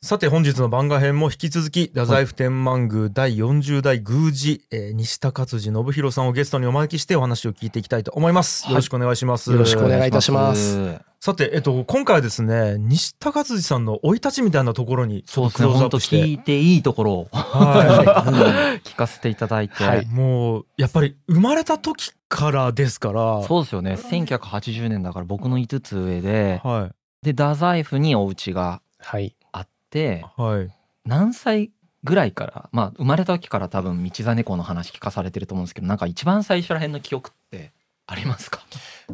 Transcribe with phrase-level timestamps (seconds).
[0.00, 8.66] さて本日の番外編も引き続き太宰府天満宮第40代宮司、えー西高辻信弘さんをゲストにお招きしてお話を聞いていきたいと思います。
[8.70, 9.52] よろしくお願いします。
[9.52, 10.78] よろしくお願いいたします。
[11.20, 15.74] さて、えっと、今回はですね、西高辻さんの生い立ちみたいなところにちょっとクそうですね。
[15.74, 23.94] 本当ローズアップして、聞いていいところをは 聞かせていただいて、い、もうやっぱり生まれた時からですから、そうですよね。
[23.94, 26.90] 1980年だから僕の5つ上で、は
[27.22, 29.34] で太宰府にお家がはい。
[29.52, 30.70] あってい、、はい、
[31.04, 31.70] 何歳
[32.04, 37.72] ぐらいから、まあ生まれた時から多分道真公の話聞かされてると思うんですけど、なんか一番最初ら辺の記憶って
[38.06, 38.60] ありますか？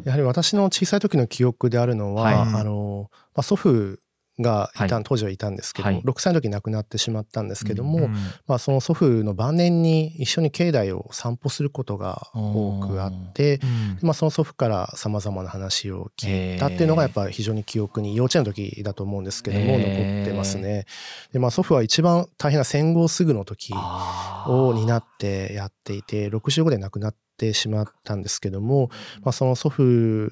[0.03, 3.99] やはり私の小さい時の記憶であるのは、はいあの、まあ、祖父
[4.39, 5.03] がいた、はい。
[5.03, 6.03] 当時はいたんですけども、はい。
[6.03, 8.13] 6歳の時に亡くなってしまったんですけども、うん
[8.47, 13.99] まあ、その祖父の晩年に一緒に境内を散歩することが多くあって、うん。
[14.01, 20.85] まあ、その祖父からさまざまな話を聞いたっていうのがやっぱり非常に記憶に幼稚園の時だと思うんですけども残ってますね。
[21.31, 23.73] でまあ祖父は一番大変な戦後すぐの時
[24.47, 28.89] を担ってやっていて65で亡くなってしまったんですけども、
[29.21, 30.29] まあ、その祖父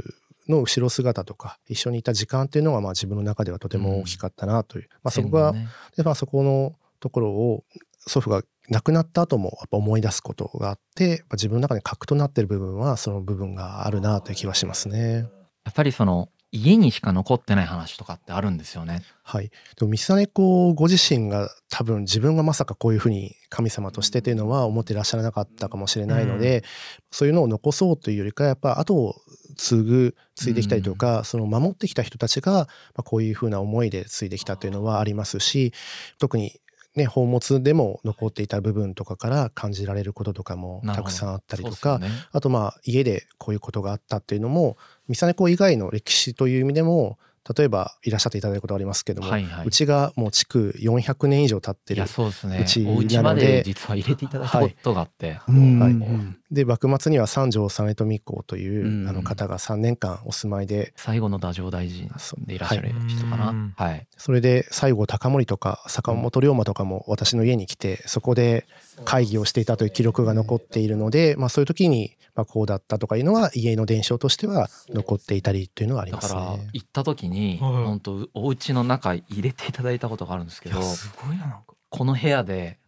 [0.48, 5.68] の後ろ姿とか一緒にいた時間っていうのがまあ自分の中ではとても大きかったなという、まあ、そこが、ね。
[5.96, 7.64] でまあ、そこのところを
[8.00, 15.28] 祖父が亡くなった後もやっぱ思い出すことがあって自分の中に核となってる部分はその部分があるなという気はしますね。
[15.66, 19.02] やっぱりその家にしか残ってない話とかってあるんですよね。
[19.24, 26.64] はい、でも三実公ご自身が多分自分がまさかこういうふうに神様としてというのは思ってらっしゃらなかったかもしれないので、
[27.10, 29.16] そういうのを残そうというよりかやっぱ後を
[29.58, 35.74] 継ぐ継いできたりとか、その守ってきた人たちが、まあ、こういうふうな思いで継いできたというのはありますし
[36.20, 36.60] 特に
[36.96, 42.10] ね宝物でも残っていた部分とかから感じられることとかもたくさんあったりとか、ね。
[42.32, 44.78] あとまあ家でこういうことがあったっていうのも
[45.14, 47.18] 三実公以外の歴史という意味でも
[47.58, 49.68] 例えばいらっしゃっていただいたことありますけども、はいはい。
[49.68, 52.60] うちがもう築400年以上経ってるいやそうですね。
[52.62, 55.80] うちお家まなのでで実は入れていただいたことがあって、うん。
[55.80, 55.92] はい。
[55.92, 59.10] うんで幕末には三条実富公という、うん。
[59.10, 62.10] あの方が3年間お住まいで最後の太政大臣
[62.46, 63.46] でいらっしゃる人かな。
[63.46, 68.68] はいはい、それで西郷隆盛とか坂本龍馬とかも私の家に来てそこで
[69.04, 76.70] 会議をしていたという記録が残っているので、まあ、そういう時にまあこうだったとかいうのは家の伝承としては残っていたりというのはありだますからね。
[76.74, 77.72] 行った時にはい。
[77.86, 81.64] 本当お家の中入れていただいたことがあるんですけどいやすごいななんか。
[81.90, 82.80] この部屋で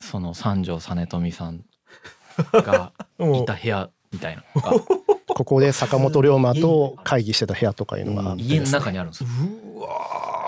[0.00, 1.64] その三条実富さん
[2.52, 4.44] が いた部屋みたいな。
[4.54, 4.72] の が
[5.34, 9.30] ここで坂本龍馬と会議してた部屋とかいうのがあって家の中にあるんですよ。
[9.76, 9.88] うわ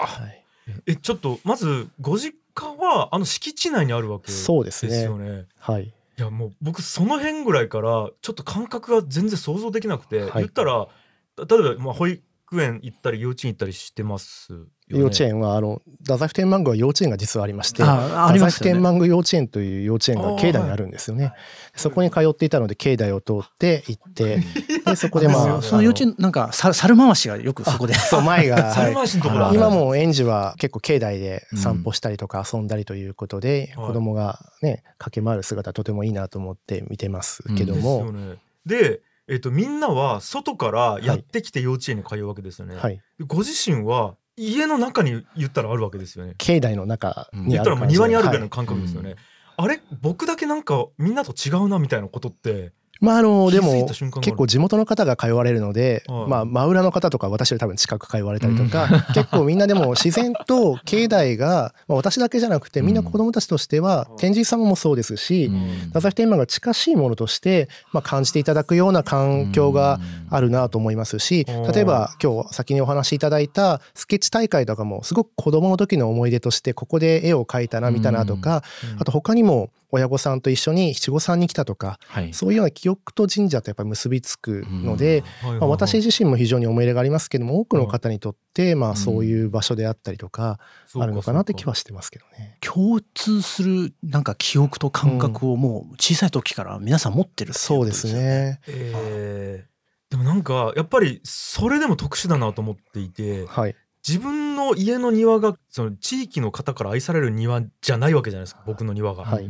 [0.07, 0.23] ー。
[0.23, 0.45] はい。
[0.87, 5.03] えちょっとまずご実家はあの敷地内にあるわけですそうですね。
[5.03, 5.47] よね。
[5.59, 10.89] はいいやもう僕その辺ぐらいからちょっと感覚が全然想像できなくて、はい言ったら
[11.37, 12.23] 例えばまあ保育
[12.63, 14.67] 園行ったり幼稚園行ったりしてます。
[14.89, 18.61] 幼稚園はあの太宰府天満宮は幼稚園が実はありましてああり太宰府。
[18.61, 21.33] 天満宮幼稚園という幼稚園が境内にあるんですよね。
[21.75, 24.41] そこに通っていたので境内を通って行って
[24.85, 27.95] でそこでまあその幼稚園なんかさ猿回しがよくそこで。
[27.95, 38.37] そう前が、 猿はい回しのところ今も園児は結構境内で散歩したりとか遊んだりということで、はい子供がね駆け回る姿とてもいいなと思って見てますけどですも、よね。
[38.67, 42.77] で、えっとみんなは外からやってきて幼稚園に通うわけですよね。
[42.77, 46.35] はい、でご自身は家の中に言ったらあるわけですよね。
[46.39, 49.17] 境内の中に言ったらもうあ庭にあるぐらいのはい感覚ですよね。
[49.57, 49.81] あれ？
[50.01, 53.87] 僕だけなんかみんなと違うなみたいなことってまああのでも
[54.21, 56.29] 結構地元の方が通われるので、はい。
[56.29, 65.69] まあ真裏の方とか私より多分近く通われたりとか、 結構みんなでも自然と境内が、まあ、私だけじゃなくてみんな子供たちとしては、天神様もそうですし、うん。
[65.89, 70.01] 太宰府天満が近しいものとして、まあ、感じていただくような環境が
[70.31, 71.73] あるなと思いますしうん。
[71.73, 78.63] 例えば今日先にお話しいただいたスケッチ大会とかもすごく子供の時の思い出としてここで絵を描いたな見たなとか、
[78.99, 90.59] あと他にも親御さんと一緒に七五三に来たとかはいそういうような記憶と神社とやっぱり結びつくので、まあ、私自身も非常に思い入れがありますけども多くの方にとってまあそういう場所であったりとか
[90.95, 92.59] あるのかなって気はしてますけどね。
[92.61, 98.13] 共通するなんか記憶と感覚をもう小さい時から皆さん持ってるっていそうです。
[98.13, 98.61] ね。
[98.67, 99.75] えー
[100.11, 103.75] でもなんかやっぱりそれでも特殊だなと思っていてはい。
[104.07, 109.49] 自分の家の庭がその地域の方から愛される庭じゃないわけじゃないですか僕の庭が、はい。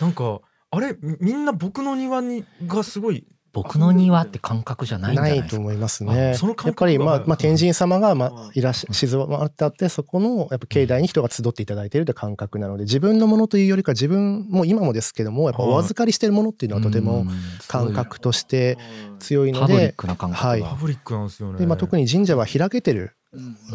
[0.00, 5.56] なんかあれみみんな僕の庭にがすごい僕の庭って感覚じゃないんじゃなないいですか？
[5.58, 6.34] と思いますあね。
[6.34, 17.28] その感覚やっぱりまあがまあ天神様がまうんあいらっしゃ静まってあってそこのやっぱ境内に人が集っていただいているという感覚なので自分のものというよりか自分も今もですけどもやっぱお預かりしているものっていうのはとてもうん。
[17.68, 18.76] 感覚として
[19.20, 19.92] 強いのパブリッで。
[19.92, 20.62] クな感覚が、はい。
[20.62, 21.58] パブリックなんですよね。
[21.60, 23.14] でまあ、特に神社は開けてる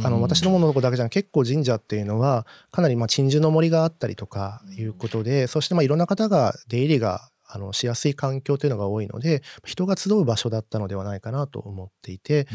[0.03, 12.47] あの私どものとこだけじゃなく結構神社っていうのはかなりまあ鎮守の森があったりとかいうことでそしてまあいろんな方が出入りがあのしやすい環境というのが多いので人が集う場所だったのではないかなと思っていて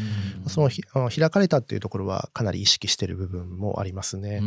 [0.47, 4.41] そのひあの開かれたっていうところはかなり意識してる部分もありますね。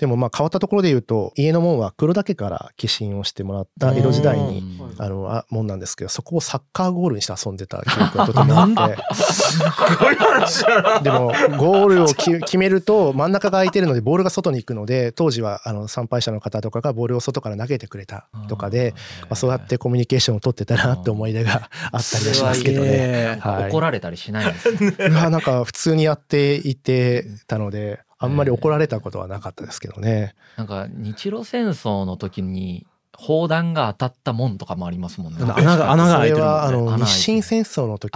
[0.00, 8.96] でもまあ変わったところで言うと家の門は黒岳から寄進をしてもらった江戸時代にあのあ門なんですけどそこをサッカーゴールにして遊んでた記憶がとてもあって。
[9.14, 9.58] す
[9.98, 11.00] ごい話だな。
[11.00, 11.26] でも
[11.58, 22.88] ゴールをき決めると真ん中が空いてるのでボールが外に行くので当時はあの参拝者の方とかがボールを外から投げてくれたとかで、まあ、そうやってコミュニケーションを取ってたなって思い出があったりはしますけどね。
[22.90, 23.70] えはい。
[23.70, 25.08] 怒られたりしないんですね。
[25.10, 30.34] なんか普通にやっていてたのであんまり怒られたことはなかったですけどね。
[30.56, 32.86] なんか日露戦争の時に
[33.16, 35.40] 砲弾が当たった門とかもありますもんね。
[35.42, 38.14] 穴が穴が開いてるそれはあもんねの日清戦争の時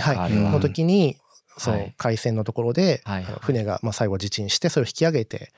[0.00, 1.16] はい、の時に
[1.58, 1.80] そはい。
[1.80, 5.52] の海戦のところで、はい船がまあ最後自沈してそれを引き上げてはい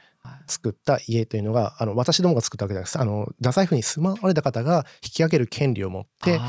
[0.46, 2.98] 作った家というのがあの私どもが作ったわけじゃないです。
[2.98, 6.40] あの太宰府に住まわれた方が引き上げる権利を持って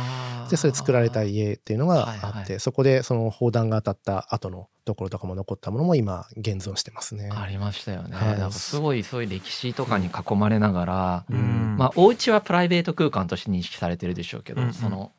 [0.50, 2.34] でそれ作られた家っていうのがあって、はい。
[2.52, 7.30] はいそこでその砲弾が当たった後のところとかも残ったものも今現存してますね。
[7.32, 8.16] ありましたよね。
[8.16, 8.40] はい。
[8.40, 11.76] なんかすごいそういう歴史とかに囲まれながら、うん。
[11.78, 14.68] まあお家はプライベート空間として認識されてるでしょうけど、うん。
[14.70, 15.12] うんその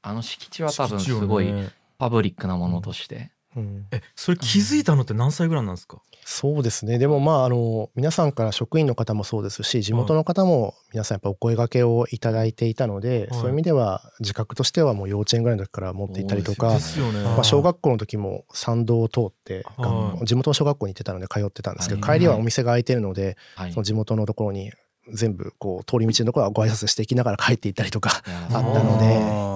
[0.00, 1.52] あの敷地は多分すごい
[1.98, 3.86] パブリックなものとして、うん。
[3.90, 6.00] えそれ気づいたのって何歳ぐらいなんですか？
[6.30, 6.98] そうですね。
[6.98, 13.40] でもまああの皆さんから職員の方もそうですし地元の方も皆さんやっぱお声掛けをいただいていたので、はい。
[13.40, 16.80] そういう意味では自覚としてはもう幼稚園ぐらいの時から持っていたりとかね。
[17.24, 20.26] まあ、小学校の時も参道を通って、はい。
[20.26, 22.18] 地元の小学校に行ってたので通ってたんですけど、はい。
[22.18, 23.72] 帰りはお店が開いてるので、はい。
[23.72, 24.70] その地元のところに
[25.10, 29.47] 全部こう通り道のところはご挨拶していきながら帰っていったりとかあったのであ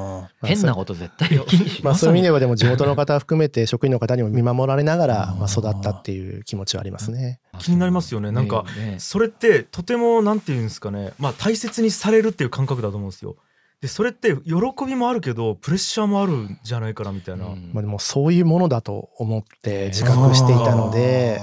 [0.42, 7.40] 変なこと絶対できんしまあ、そういう意味ではでも地元の方含めて職員の方にも見守られながらまあ育ったっていう気持ちはありますね。
[7.58, 8.30] 気になりますよね。
[8.30, 11.12] なんかねそれってとてもなんていうんですかね。
[11.18, 13.36] まあ大切にされるっていう感覚だと思うんですよ。
[13.80, 17.46] でそれって喜びもあるけどプレッシャーもあるんじゃないかなみたいな。
[17.46, 17.70] うん。
[17.72, 21.40] まあ、でもそういうものだと思って自覚していたので、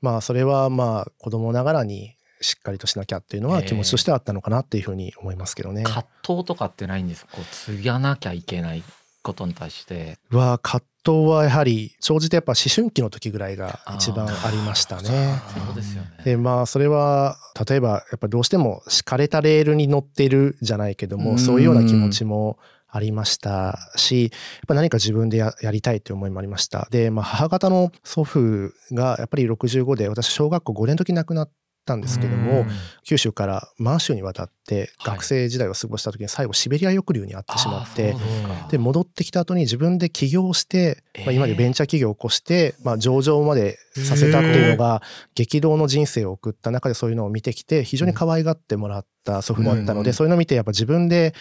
[0.00, 5.82] まあそれはまあ子供ながらにしっかりとしなきゃっていうのは気持ちとしてはあったのかなっていうふうに思いますけどね。
[5.84, 8.82] 葛藤とかってないんですこう継がなきゃいけない
[9.22, 15.40] ことに対しては葛藤はやはり生じてやっぱ思春期の時ぐらいが一番ありましたね。
[15.66, 16.10] そうですよね。
[16.24, 17.36] でまあそれは
[17.68, 22.58] 例えばやっぱどうしても敷かれたレールに乗ってるじゃないけどうんもそういうような気持ちも
[22.92, 24.30] ありましたしやっ
[24.66, 31.50] ぱ何か自分でややりたいっていう思いもありましたで、まあ、母方の祖父がやっぱり65で私小学校5年の時に亡くなっ
[31.84, 32.66] たんですけども
[33.04, 35.14] 九州から満州に渡ってはい。
[35.16, 45.02] 学生時代を過ごした時に最後シベリア抑留にあってしまってあーそうで戻ってきた後に自分で起業して、まあ、えー今でベンチャー企業を起こして、まあ、上場までさせたっていうのが
[45.34, 51.34] 激動の人生を送った中でそういうのを見てきて非常に可愛がってもらった祖父だったので、うんそういうのを見てやっぱ自分で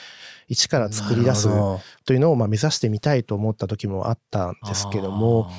[0.47, 1.47] 一から作り出す
[2.06, 4.56] というのをまあ目指してみたいと思った時もあったん。
[4.68, 5.50] ですけども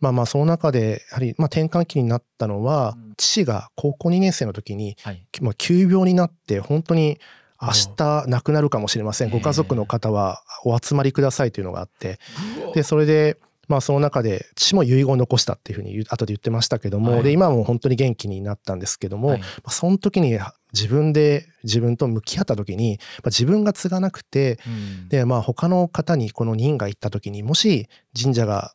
[0.00, 3.10] まあまあその中でやはりまあ転換期になったのはうん。
[3.16, 4.96] 父が高校2年生の時に
[5.42, 7.18] まあ、急病になって本当に
[7.60, 12.18] 明日亡くなるかもしれません、うんご家族の方はお集まりくださいというのがあって。
[12.74, 13.36] でそれで
[13.68, 17.22] まあその中で父も遺言を残したっていうふうに後で言ってましたけども、はい。
[17.22, 20.38] で今はもう本当に元気になったんですけども、その時に
[20.72, 24.70] 自分で自分と向き合った時に、まあ、自分が継がなくてう
[25.04, 25.08] ん。
[25.08, 27.88] でまあ他の方にこの任が行った時にもし
[28.20, 28.72] 神社が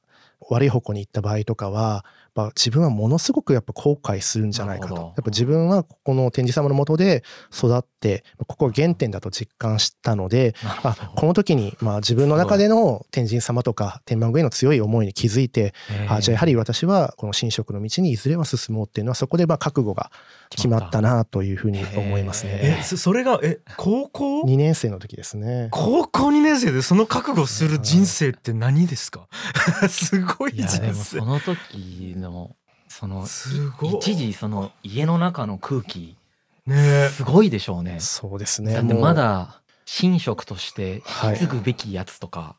[0.49, 4.95] 悪い方向に行った場合とかは、まあ、自分はものすごくやっぱ後悔するんじゃないかと。
[4.95, 20.11] やっぱ自分はここの天神様の下で育ってここが原点だと実感したのであこの時にまあ自分の中での天神様とか天満宮への強い思いに気づいてえーあじゃあやはり私はこの神職の道にいずれは進もうっていうのはそこでまあ覚悟が
[20.49, 22.77] 決まったなというふうに思いますね。
[22.79, 25.69] えそそれがえ高校？2年生の時ですね。
[25.71, 29.27] 高校2年生でその覚悟する人生って何ですか？
[29.89, 32.55] すごいいや人生でもその時の
[32.87, 33.95] そのすごい。
[33.95, 36.17] 一時その家の中の空気
[36.65, 37.99] ねすごいでしょうね。
[37.99, 38.73] そうですね。
[38.73, 41.29] だまだ神職としてはい。
[41.31, 42.55] 引き継ぐべきやつとか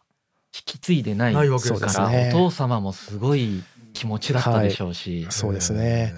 [0.55, 2.31] 引き継いでないないわけですそうですからね。
[2.35, 6.15] お父様もすごい気持ちだったでしょうし、そうですね。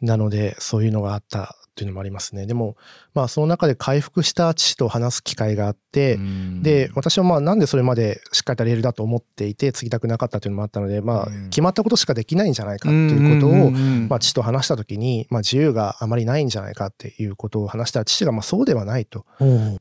[0.00, 2.46] なのでそういうのがあったというのもありますね。
[2.46, 2.76] でも
[3.14, 6.18] まあその中で回復した父と話す機会があって、
[6.60, 11.44] で私はまあなんでそれまでしっかりとレールだと思っていて継ぎたくなかったというのもあったのでまあうん。
[11.50, 19.24] 決まったことしかできないんじゃないかっていうことをまあ父と話した時にまあ自由があまりないんじゃないかっていうことを話したら父がまあそうではないと。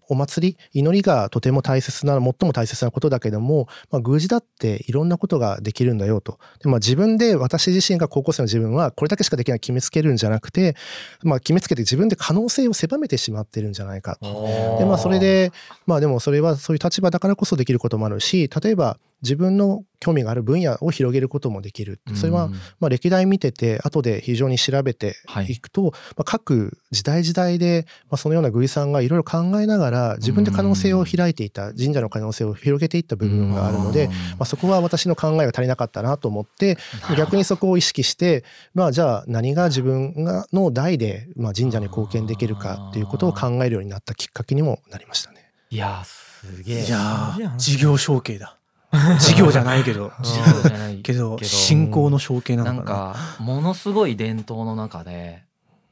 [0.07, 6.39] お祭り祈りがとても大切な最も大切なことだけども、まあ、宮司だっていろんなことができるんだよと。
[6.63, 10.75] で、まあ、自分で私自身が高校生の自分はこれだけしかできない決めつけるんじゃなくて、
[11.24, 14.18] まあ、決めつけて自分で可能性を狭めてしまってるんじゃないか。
[14.22, 15.51] でまあそれで
[15.86, 21.99] まあでもそれはそういう立場だからこそできることもあるし例えば自分の興味がある分野を広げることもできる。
[22.15, 22.49] それは
[22.79, 25.15] まあ歴代見てて後で非常に調べて
[25.47, 25.59] い。
[25.59, 36.77] くと、まあ、各時代時代で、まあ、そのような宮司さんがいろいろ考えながら自分で可能性を開いていた神社の可能性を広げていった部分があるので、まあ、そこは私の考えが足りなかったなと思って
[37.17, 45.51] 逆にそこを意識してまあじゃあ何が自分がの代でまあ神社に貢献できるかっていうことを考えるようになったきっかけにもなりましたね。
[45.69, 46.85] いやーすげえ。
[47.57, 48.59] 事業承継だ
[49.19, 50.12] 事業じゃないけど。
[50.22, 52.96] 事業じゃないけど信仰の承継なのかな。
[53.13, 55.43] かものすごい伝統の中で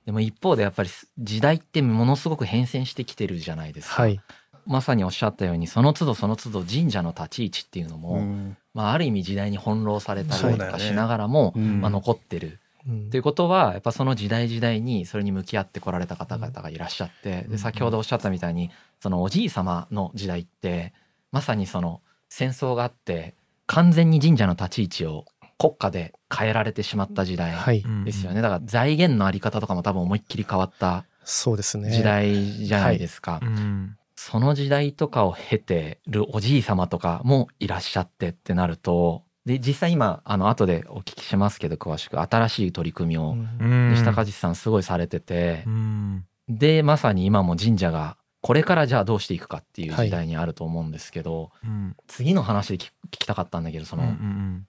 [0.05, 0.89] でも一方でやっぱり
[1.19, 4.21] 時代ってものすごく変遷してきてるじゃないですか、はい、
[4.67, 8.57] まさにおっしゃったようにその都度その都度神社の立ち位置っていうのも、うん。
[8.73, 11.81] まあ、ある意味時代に翻弄されたりとかしながらも、うん。
[11.81, 12.59] まあ、残ってる。
[12.87, 13.09] うん。
[13.09, 20.93] ということはやっぱその時代時代にそれに向き合ってこられた方々がいらっしゃってで先ほどおっしゃったみたいにそのおじい様の時代って
[21.31, 25.25] まさにその戦争があって完全に神社の立ち位置を
[25.59, 28.41] 国家で変えられてしまった時代はい、ですよね。
[28.41, 31.91] だから財源のあり方とかも多分思いっきり変わったそうですね。
[31.91, 33.39] 時代じゃないですか。
[33.41, 43.57] うんその時代とかを経てるおじい様とかもいらっしゃってってなるとで実際今あの後でお聞きしますけど詳しく新しい取り組みをうん。
[43.59, 46.25] うん西高実さんすごいされててう、ん。
[46.49, 51.95] でまさに今も神社がこれからじゃあどうしていくかっていう時代にあると思うんですけど、うん。
[52.07, 54.67] 次の話で聞聞きたかったんだけどその、うんうん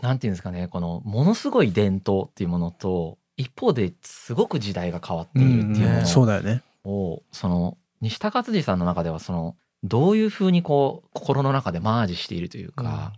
[0.00, 6.62] なんていうんですかねこのものすごい伝統っていうものと一方ですごく時代が変わっているっていううんのそうだよね。
[6.84, 13.12] をその西高辻さんの中ではそのどういうふうにこう心の中でマージしているというか、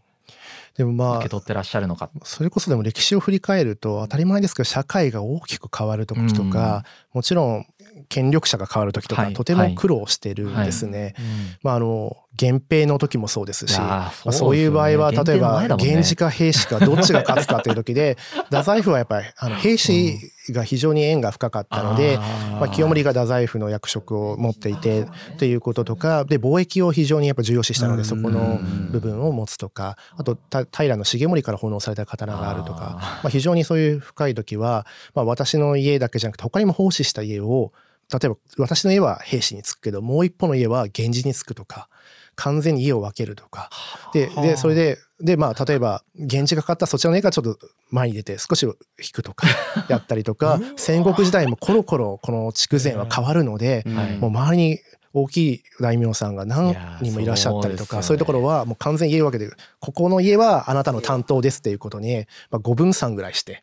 [0.77, 2.11] でもまあ受け取ってらっしゃるのか。
[2.25, 7.67] それこそでも歴史を振り返ると当たり前ですけど社会が大きく変わる時とか、もちろん
[8.09, 11.15] 権力者が変わる時とか、はいとても苦労してるんですね。
[11.63, 20.19] まああの源平の時もそうですしいやーまあ、そういう場合は例えば源氏か平氏かどっちが勝つかという時で太宰府はやっぱりあの平氏
[20.51, 22.17] が非常に縁が深かったので、
[22.53, 28.59] まあ、清盛が太宰府の役職を持っていてということとかで貿易を非常にやっぱ重要視したのでそこの
[28.91, 37.73] 部分を持つとかあとた平重盛から奉納された刀があるとかあまあ、非常にそういう深い時は、まあ、私の家だけじゃなくて他にも奉仕した家を
[38.13, 41.89] 例えば私の家は兵士につくけどもう一方の家は源氏につくとか
[42.35, 43.71] 完全に家を分けるとか。
[44.13, 47.59] ででそれででまあ例えば源氏が勝ったらそちらの家がちょっと
[47.91, 48.73] 前に出て少し引
[49.13, 49.47] くとか
[49.89, 54.17] やったりとか戦国時代もコロコロこの筑前は変わるので、はい。
[54.19, 54.79] もう周りに
[55.15, 58.03] 大きい大名さんが何人もいらっしゃったりとかね。
[58.03, 63.63] そういうところはもう完全に家を分けてここの家はあなたの担当ですっていうことに、まあ、5分散ぐらいして。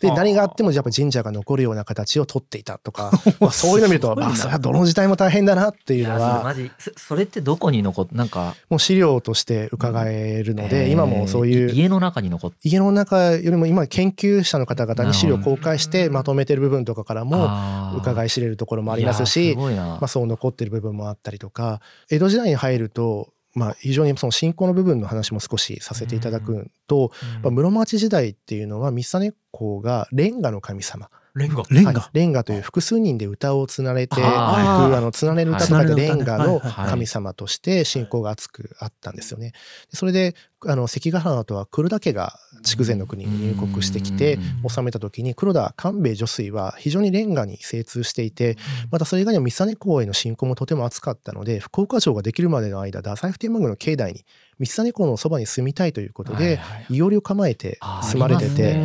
[0.00, 6.42] で何があってもやっぱ神社が残るような形を取っていたとか、 まあ、そういうの見るとまあそれはどの時代も大変だなっていうのは。
[6.42, 17.48] マジそそれってどこに残っなんかもう資料として伺えるので、えー今もそういう家の中に残って家の中よりも今研究者の方々に資料を公開してまとめてる部分とかからも
[17.96, 21.80] 伺いい知れるところもありますしまあ、そう残ってる部分もあったりとか。
[22.10, 27.10] 江戸時代に入ると、まあ、非常にその信仰の部分の話も少しさせていただくと、
[27.42, 31.10] まあ、室町時代っていうのは三実公がレンガの神様。
[31.34, 31.62] レンガ？
[31.70, 39.52] レンガ、はいレンガという複数人で歌をつなれていくあのつなれる歌とかではいレンガのはい神様として信仰が厚くあったんですよね。
[39.90, 40.34] でそれで
[40.66, 44.68] あの関ヶ原とは黒田家が筑前の国に入国してきてうん。
[44.68, 48.56] 治めた時に黒田官兵衛女水は非常にレンガに精通していて
[48.90, 54.24] またそれ以外にも三実公への信仰もとても厚かったので福岡城ができるまでの間太宰府天満宮の境内に
[54.66, 58.80] 三実公のそばに住みたいということではいおりを構えてあ住まれてて。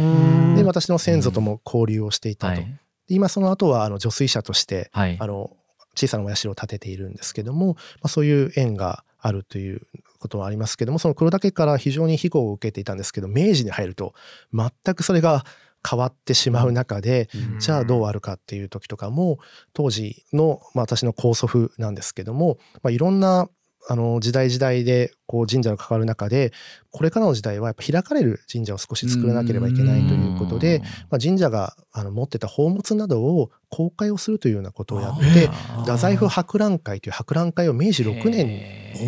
[0.56, 2.62] で私の先祖とも交流をしていたと、
[3.10, 5.18] 今その後はあの女水者としてはい。
[5.20, 5.52] あの
[5.98, 9.82] 小さなお社を建てているんですけども、まあ、そういう縁があるという
[10.20, 14.14] ことはありますけどもその黒田家から非常に庇護を受けていたんですけど明治に入ると
[14.54, 15.44] 全くそれが
[15.88, 17.30] 変わってしまう中で、
[17.60, 19.38] じゃあどうあるかっていう時とかも
[19.74, 23.50] 当時の、まあ、私の高祖父なんですけども、まあ、いろんな
[23.88, 26.52] あの時代時代でこう神社が関わる中で
[26.92, 35.48] これからの時代はやっぱ開かれる神社を少し作らなければいけないということで、まあ、神社があの持ってた宝物などを公開をするというようなことをやって
[35.80, 38.48] 太宰府博覧会という博覧会を明治6年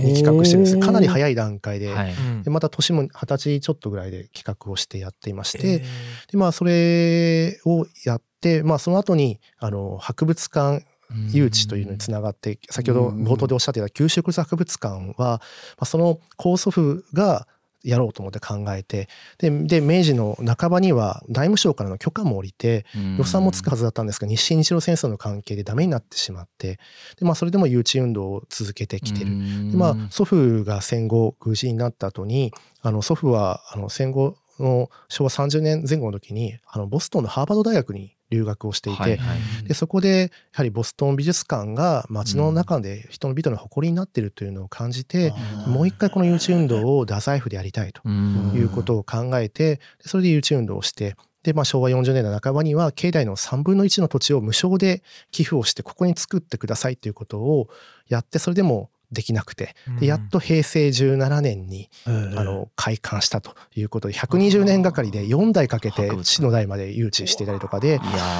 [0.03, 0.79] に企画してるんです。
[0.79, 2.13] かなり早い段階で,、はい。
[2.43, 5.83] でまた年も二十歳ちょっとぐらいで企画をしてやっていまして、
[6.31, 10.85] でまあそれをやって、まあ、その後にあの博物館
[11.31, 15.39] 誘致というのにつながって先ほど冒頭でおっしゃっていた九州国立博物館は、ま
[15.79, 17.47] あ、その高祖父が
[17.83, 22.85] やろうと思って考えてでで明治の半ばには内務省からの許可も下りて
[23.17, 26.79] 予算もつくはずだったんですが日清日露戦争の関係でダメになってしまって
[27.17, 29.71] で、まあ、それでも誘致運動を続けてきてる。
[29.71, 39.67] でまあ、祖父が戦後宮司になった後にあの祖父はあの戦後の昭和30年前後の時にあのボストンのハーバード大学に留学をしていて、はいはい。
[39.67, 45.33] でそこでやはりボストン美術館が街の中で人の美との誇りになっているというのを感じて、
[45.67, 57.69] もう一回この誘致運動を太宰府でやりたいということを考えてでそれで誘致運動をしてで、まあ、昭和40年代半ばには境内の3分の1の土地を無償で寄付をしてここに作ってくださいということを
[58.09, 62.09] やってそれでもできなくてでやっと平成17年にあ
[62.43, 67.99] の開館したということで120年がかりで4代かけて父の代まで誘致していたりとかで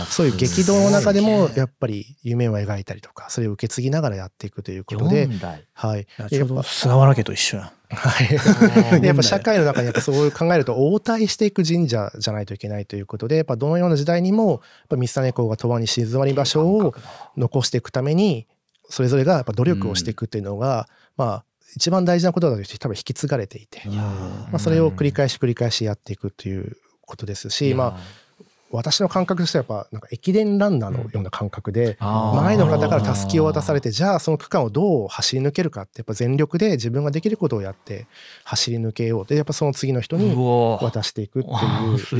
[0.09, 5.63] そういう激動の中でもやっぱり夢を描いたりとかそれを受け継ぎながらやっていくということで、4代。
[5.73, 7.71] はい、ちょうど菅原家と一緒や。
[7.89, 8.27] はい、
[8.99, 16.93] でやっぱ社会の中にやっぱそういう考えると応対していく神社じゃないといけないということでやっぱどのような時代にもやっぱ三実公が永遠に静まり場所を
[17.37, 18.47] 残していくために
[18.89, 27.99] それぞれがやっぱ努力をしていくっていうのが、まあ一番大事なことだとして多分引き継がれていて、まあ、それを繰り返し繰り返しやっていくということですし、まあ
[28.69, 38.07] 私の感覚としてはやっぱなんか駅伝ランナーのような感覚で、前の方からたすきを渡されてじゃあその区間をどう走り抜けるかってやっぱ全力で自分ができることをやって
[38.43, 41.53] 走り抜けようでやっぱその次の人に渡していくってい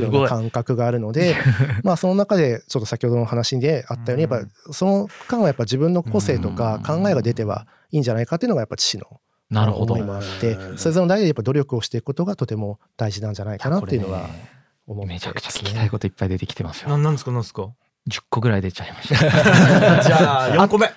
[0.00, 1.36] うような感覚があるので
[1.84, 9.94] まあその中でちょっと先ほどの話であったようにやっぱその区間はやっぱ自分の個性とか考えが出てはいいんじゃないかっていうのがやっぱ父のなるほど。
[9.94, 14.28] 思いもあってそれぞれの代でやっぱ努力をしていくことがとても大事なんじゃないかなっていうのはこ
[14.88, 16.88] 思ってめちゃくちゃ聞きたいこといっぱい出てきてますよ。
[16.88, 17.70] ななんですかなんですか
[18.08, 19.16] ？10個ぐらい出ちゃいました。
[20.02, 20.86] じゃあ 4個目。
[20.86, 20.88] い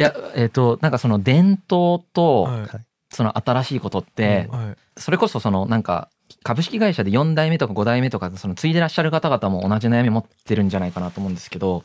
[0.00, 2.68] やえっ、となんかその伝統とはい。
[3.08, 5.00] その新しいことって、はい。
[5.00, 6.10] それこそそのなんか
[6.42, 11.84] 株式会社で4代目とか5代目とかその継いでらっしゃる方々も同じ悩み持ってるんじゃないかなと思うんですけど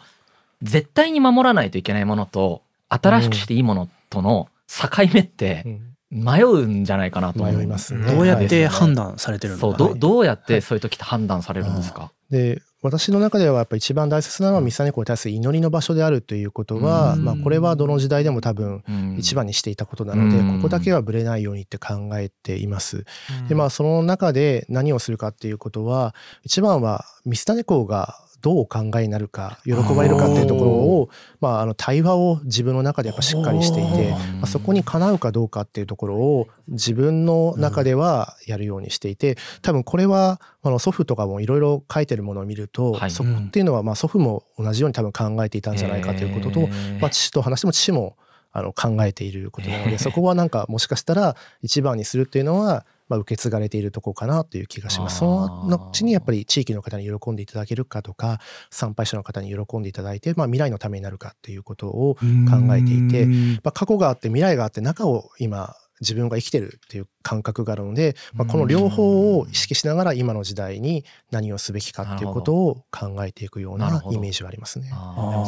[0.62, 8.06] 絶対に守らないといけないものと新しくしていいものとの境目ってうん迷うんじゃないかなと思いますね。
[8.06, 8.47] どうやっはい。
[8.47, 17.24] て判断されてるんだそうどうやってそういう時って判断されるんですか、で私の中ではやっぱ一番大切なのは三実公に対する祈りの場所であるということは、うん。
[17.24, 19.17] まあ、これはどの時代でも多分うん。
[19.19, 20.56] 一番にしていたことなので、うん。
[20.58, 23.06] ここだけはぶれないようにって考えています。
[23.47, 43.12] でまあその中で何をするかっていうことは一番は三実公がどうお考えになるか喜ばれるかっていうところをまあ、あの対話を自分の中でやっぱしっかりしていて、まあ、そこにかなうかどうかっていうところを自分の中ではやるようにしていて多分これはあの祖父とかもいろいろ書いてるものを見ると、はい。
[43.12, 46.67] そこっていうのはまあ祖父も同じように多分考えていたんじゃないかということと、
[46.99, 48.17] まあ、父と話しても父も
[48.52, 55.20] あの考えていることなのでそこはなんかもしかしたら一番にするっていうのは、まあ、受け継がれているとこかなという気がします。
[55.20, 63.26] その後にやっぱり地域の方に喜んでいただけるかとか参拝者の方に喜んでいただいて、まあ、未来のためになるかっていうことを考えていて
[63.64, 74.90] まあ、過去があって未来があって中を今自分が生きてるっていう感覚があるので、まあ、この両方を意識しながら今の時代に何をすべきかっていうことを考えていくようなイメージはありますね。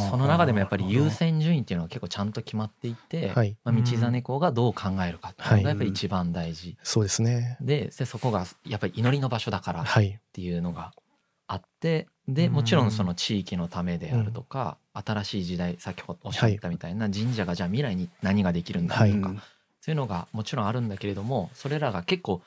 [0.10, 7.58] その中でもやっぱり優先順位っていうのは結構ちゃんと決まっていて、はい、まあ、道真公がどう考えるかっていうのがやっぱり一番大事、そうですね。
[7.60, 10.92] ででそこがやっぱり祈りの場所だからっはい、ていうのが
[11.48, 19.38] あってでもちろんその地域のためであるとか、新しい時代先ほどおっしゃったみたいな神社がじゃあ未来に何ができるんだとか、はい
[19.84, 22.42] そういうのがもちろんあるんだけれどもそれらが結構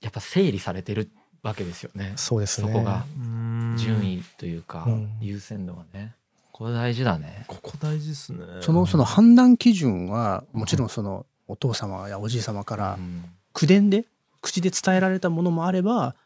[0.00, 1.08] やっぱ整理されてる
[1.44, 2.14] わけですよね。
[2.16, 2.72] そうですね。
[2.72, 3.76] そこがうん。
[3.78, 5.10] 順位というか、うん。
[5.20, 6.14] 優先度がね。
[6.50, 7.44] これ大事だね。
[7.46, 8.40] ここ大事ですね。
[8.60, 13.24] そのその判断基準はもちろんそのお父様やおじい様からうん。
[13.52, 14.04] 口伝で
[14.42, 16.16] 口で伝えられたものもあれば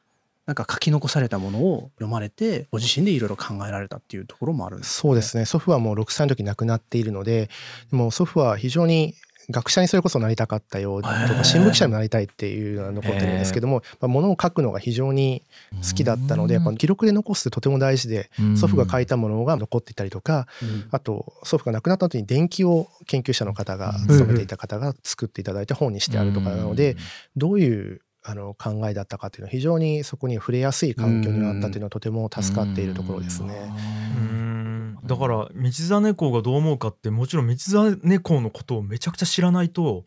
[0.47, 5.45] なんか書き残されたものを読まれてご自身でいろいろ考えられたっていうところもあるんです、そうですね。
[5.45, 7.51] 祖父はもう6歳の時亡くなっているので
[7.91, 9.15] でも祖父は非常に
[9.51, 15.43] 学者にそれこそなりたかったよとか新聞記者になりたいっていうのが残ってるんですけども、まあ、物を書くのが非常に
[15.89, 20.47] 好きだったのでやっぱ記録で残すってとても大事で祖父が書いたものが残っていたりとか
[20.91, 26.97] あと祖父が亡くなった後に電気を研究者の方が勤めていた方が作っていただいて本にしてあるとかなので
[27.37, 34.48] どういうあの考えだったかっていうのは非常にそこに触れやすい環境になったっていうのはとても助かっているところですね。
[35.05, 40.05] だから道真公がどう思うかってもちろん道真公のことをめちゃくちゃ知らないと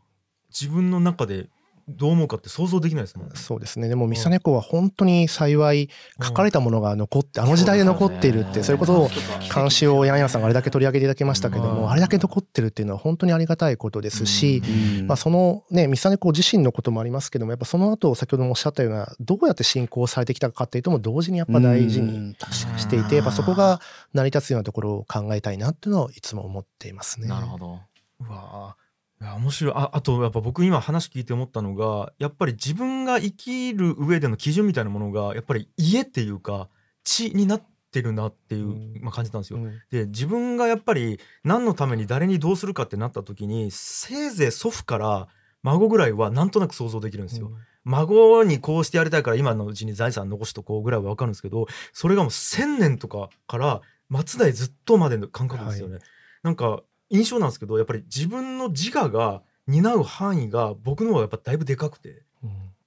[0.49, 1.49] 自分の中で
[1.91, 3.27] どう思うかって想像できないですもん。
[3.27, 3.33] ね。
[3.35, 3.87] そうですね。
[3.89, 5.89] でもミサネコは本当に幸い
[6.21, 9.09] 書かれたものが残ってあの時代で残っているってそれこそ
[9.53, 11.75] 監視をヤンヤンさんがあれだけ取り上げていただきましたけどうん。
[11.81, 14.61] もあれだけ残ってるっていうのは本当にありがたいことですし、
[14.99, 15.07] うん。
[15.07, 22.35] まあ、そのねミサネコ自身のこともありますけどもやっぱその後先ほどもおっしゃったようなどうやって信仰されてきたかっていうとも同時にやっぱ大事に。
[22.77, 23.79] していてやっぱそこが
[24.13, 27.27] 成り立つようなところを考えたいなっていうのをいつも思っていますね。
[27.27, 27.79] なるほど。
[28.19, 28.80] うわー
[29.21, 36.69] いや面白いああとやっぱ僕今話聞いて思ったのがやっぱり自分が生きる上での基準みたいなものがやっぱり家っていうか
[37.03, 39.59] 地になってるなっていう、うんまあ、感じたんですよ。
[39.59, 45.27] うんで自分がやっぱり何のために誰にどうするかってなった時にせいぜい祖父から
[45.61, 47.51] 孫ぐらいはなんとなく想像できるんですよ。
[47.83, 53.81] 孫にこうしてやりたいから今のうちに財産残しとこうぐらいは分かるんですけどそれがもう1,000年とかから
[54.25, 55.99] 末代ずっとまでの感覚ですよね。
[56.41, 56.81] なんか
[57.11, 62.23] 印象なんですけどやっぱり自分の自我が担う範囲が僕の方がやっぱだいぶでかくて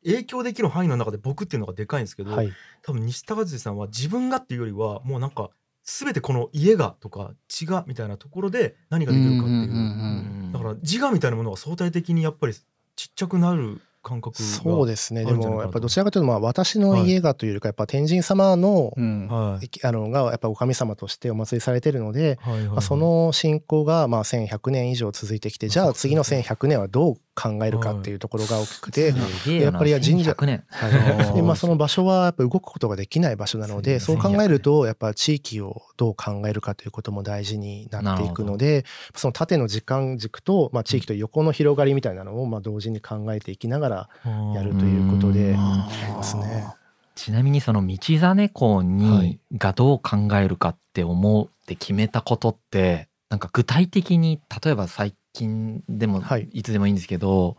[0.05, 2.53] 影響できる範囲の中で僕っていうのがでかいんですけど、はい。
[2.83, 5.51] 多分西高辻さんは自分がっていうよりはもうなんか
[5.83, 10.53] 全てこの家がとか血がみたいなところで何ができるかっていう,、うんうんうん。
[10.53, 15.25] だから自我みたいなものが相対的にやっぱりちっちゃくなる感覚がそうですね。
[15.25, 19.71] でもやっぱどちらかというとまあ私の家がというよりかやっぱ天神様のうんはい。
[19.83, 22.69] あのがやっぱお神様としてお祭りされてるので、はいはいはい。
[22.69, 29.13] まあ、その信仰がまあ1100年以上続いてきてじゃあ次の1100年はどう考えるかっていうところが大きくて、
[29.49, 44.09] やっぱり神社1100年はいでまあ、その場所はやっぱ動くことができない場所なのでそう考えるとやっぱ地域をどう考えるかということも大事になっていくのでその縦の時間軸と、まあ、地域と横の広がりみたいなのをまあ同時に考えていきながら
[44.55, 46.67] やるということでうんありますね。
[47.15, 56.49] ちなみにその道真公はいにがどう考えるかって思うって決めたことってなんか具体的に例えば最近でもはい。
[56.53, 57.57] いつでもいいんですけど、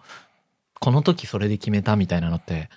[0.79, 2.69] この時それで決めたみたいなのって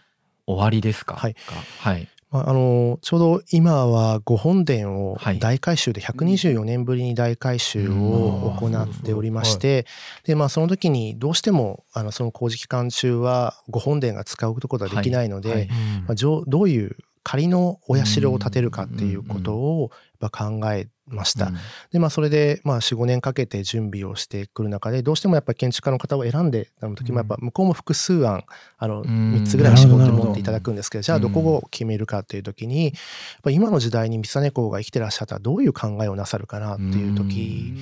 [0.48, 1.14] 終わりですか？
[1.14, 1.36] はい。
[1.78, 2.08] はい。
[2.32, 5.38] まあ、あのちょうど今は御本殿をはい。
[5.38, 9.86] 大改修で124年ぶりに大改修を行っておりまして
[10.24, 15.68] で、まあ、その時にどうしてもあのその工事期間中は御本殿が使うことができないので、
[16.08, 21.46] まあ、じょうどういう仮のお社を建てるかっていうことをやっぱ考えました。
[21.46, 21.56] うん。
[21.92, 28.44] でまあそれでまあ45年かけて準備をしてくる中でどうしてもやっぱ建築家の方を選んでた時もやっぱ向こうも複数案
[28.78, 29.04] あのん。
[29.04, 32.94] 3つぐらい絞って持っていただくんですけどじゃあどこを決めるかっていう時にやっ
[33.42, 37.72] ぱ今の時代に三実公が生きてらっしゃったらどういう考えをなさるかなっていう時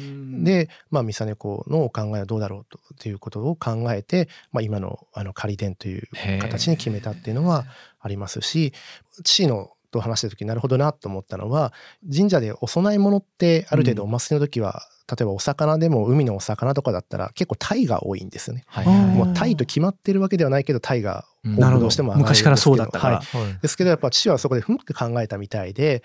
[0.44, 6.08] で、まあ、ミサネコのお考えはどうだろうとっていうことを考えて、まあ、今のあの仮殿という
[6.40, 7.64] 形に決めたっていうのは
[8.00, 8.72] ありますし
[9.24, 11.72] 父のと話した時になるほどなと思ったのは
[12.14, 18.64] 神社でお供え物ってある程度お祭りの時は、例えばお魚でも海のお魚とかだったら結構タイが多いんですよね。
[18.66, 21.86] はいあーもうタイと決まってるわけではないけどタイがどど。
[21.86, 23.16] うしても昔からそうだったから。
[23.20, 23.42] はい。
[23.44, 23.58] はい。
[23.62, 26.02] ですけどやっぱ父はそこでふんって考えたみたいで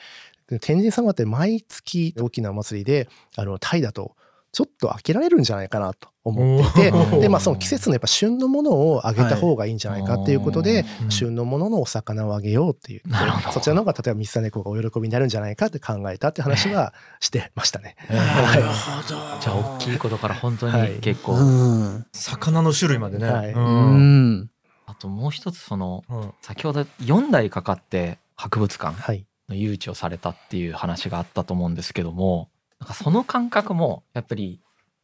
[0.48, 4.16] で天神様って毎月大きなお祭りであのタイだと
[4.54, 13.08] ちょっと飽きられるんじゃないかなと思っていてでまあその季節のやっぱ旬のものをあげた方がいいんじゃないかっていうことで、うん旬のもののお魚をあげようっていう。
[13.08, 13.52] なるほど。
[13.54, 17.96] そちらの方が例えば三つ猫がお喜びになるんじゃないかって考えたって話はしてましたね。
[18.10, 19.42] へーはい。
[19.42, 20.92] じゃあ大きいことから本当はい。
[20.92, 23.54] に結構、うん魚の種類までね、はい。
[24.86, 26.34] あともう一つそのうん。
[26.42, 29.26] 先ほど4代かかって博物館はい。
[29.50, 32.50] の誘致をされたっていう話があったと思うんですけども
[32.82, 34.60] なんかその感覚もやっぱり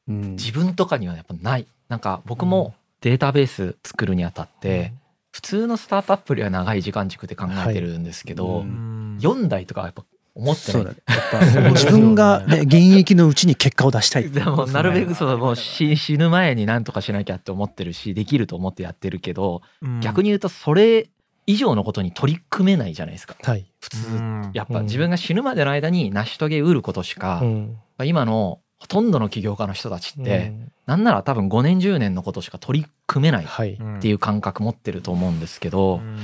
[0.07, 0.21] うん。
[0.35, 1.67] 自分とかにはやっぱない。
[1.89, 4.93] なんか僕もデータベース作るにあたって
[5.31, 9.17] 普通のスタートアップよりは長い時間軸で考えてるんですけど、はいうん。
[9.21, 10.95] 4代とかはやっぱ思ってない。
[11.73, 14.29] 自分がね 現役のうちに結果を出したい。
[14.29, 19.99] でもなるべくそのもう死 死ぬ前に何とかしなきゃって思ってるしできると思ってやってるけど、うん。
[19.99, 21.09] 逆に言うとそれ
[21.47, 23.35] 以上のことに取り組めないじゃないですか。
[23.41, 23.65] はい。
[23.79, 24.51] 普通、うん。
[24.53, 27.77] やっぱ自分が死ぬまでの間に成し遂げうることしか、うん。
[28.03, 30.71] 今のほとんどの起業家の人たちって、うん。
[30.85, 33.79] なんなら多分5年10年のことしか取り組めないっはい。
[34.01, 36.17] ていう感覚持ってると思うんですけど、うん。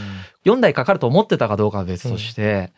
[0.46, 2.74] 4代かかると思ってたかどうかは別として、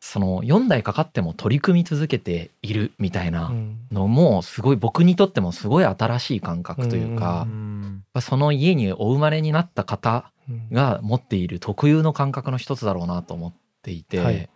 [0.00, 3.78] その4代かかっても取り組み続けているみたいなうん。
[3.90, 10.68] のもすごい僕にとってもすごい新しい感覚というか、うんその家にお生まれになった方うん。
[10.70, 14.48] が持っている特有の感覚の一つだろうなと思っていて、はい。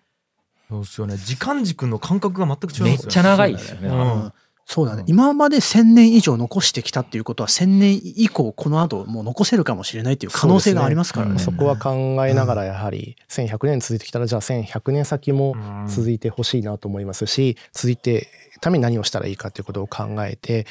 [0.68, 1.16] そうですよね。
[1.16, 2.90] 時間軸の感覚が全く違いますよね。
[2.92, 3.88] めっちゃ長いですよね。
[3.88, 4.32] うん
[4.66, 5.02] そうだね。
[5.02, 5.10] うん。
[5.10, 11.34] 今まで1000年以上残してきたっていうことは1000年以降この後もう残せるかもしれないっていう可能性がありますからね。
[11.34, 11.38] ね。
[11.38, 11.92] そこは考
[12.26, 15.86] えながらやはり1100年続いてきたらじゃあ1100年先もうん。
[15.88, 18.28] 続いてほしいなと思いますし続いて
[18.62, 20.66] ために何をしたらいいかということを考えて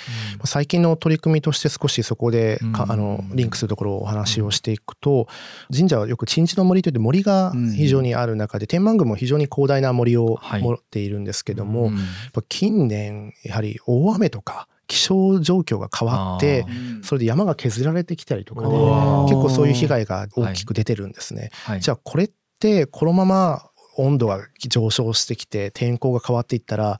[0.45, 2.91] 最近の取り組みとして少しそこでかうん。
[2.91, 5.27] あのリンクするところをお話をしていくと
[5.75, 10.62] 神社はよく鎮地の森といって森が非常にある中で天満宮も非常に広大な森をはい。
[10.62, 11.95] 持っているんですけども、うん。
[11.95, 17.04] やっぱ近年やはり大雨とか気象状況が変わってうん。
[17.04, 18.77] それで山が削られてきたりとかで結
[19.34, 21.49] 構そういう被害が大きく出てるんですね。
[21.65, 23.63] はい、じゃあこれってこのまま
[23.97, 26.99] 温度が上昇してきて天候が変わっていったら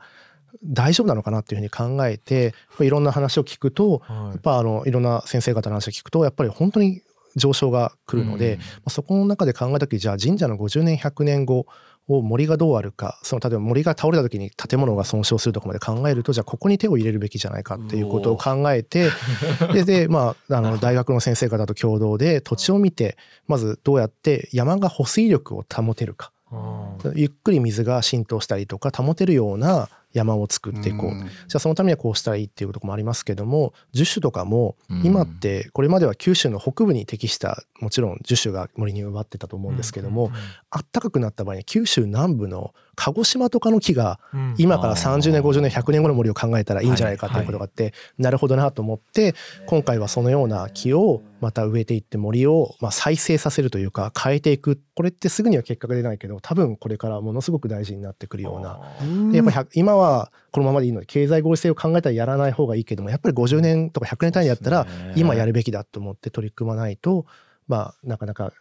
[0.64, 4.28] 大丈夫なのかなっていうふうに考えていろんな話を聞くとはい。
[4.32, 7.02] やっぱあのいろんな先生方の話を聞くとやっぱり本当に
[7.36, 11.66] 上昇が来るので、まあそこの中で考えた時じゃあ神社の50年100年後
[12.08, 19.10] を森がどうあるかその例えば森が倒れた時に建物が損傷するとかまで考えるとじゃあここに手を入れるべきじゃないかっていうことを考えて
[19.74, 26.32] ででまああの大学の先生方と共同で土地を見てまずどうやって山が保水力を保てるか。
[26.54, 35.02] あゆっくり水が浸透したりとか保てるような山を作っていこう、じゃあそのためにはこうしたらいいっていうところもありますけども樹種とかもうん。
[35.04, 40.32] 今ってこれまでは九州の北部に適したもちろん樹種が森に植わってたと思うんですけども、
[40.70, 44.56] あったかくなった場合に九州南部の鹿児島とかの木がうん。
[44.58, 49.34] 今からあー30年50年100年後の森を考えたらいいんじゃないかっていうことがあって、なるほどなと思って
[49.66, 54.80] 今回はそのような木をまた植えていって森をまあ再生させるというか変えていく。
[54.94, 58.80] これってすぐには結果が出ないけど多分これからものすごく大事になってくるような。
[59.32, 60.01] でやっぱり100今は
[60.52, 67.26] このままでいいので経済合理性を考えたらやらない方がいいけどもやっぱり50年とか100年単位やったら今やるべきだと思って取り組まないと
[67.68, 68.52] まあなかなか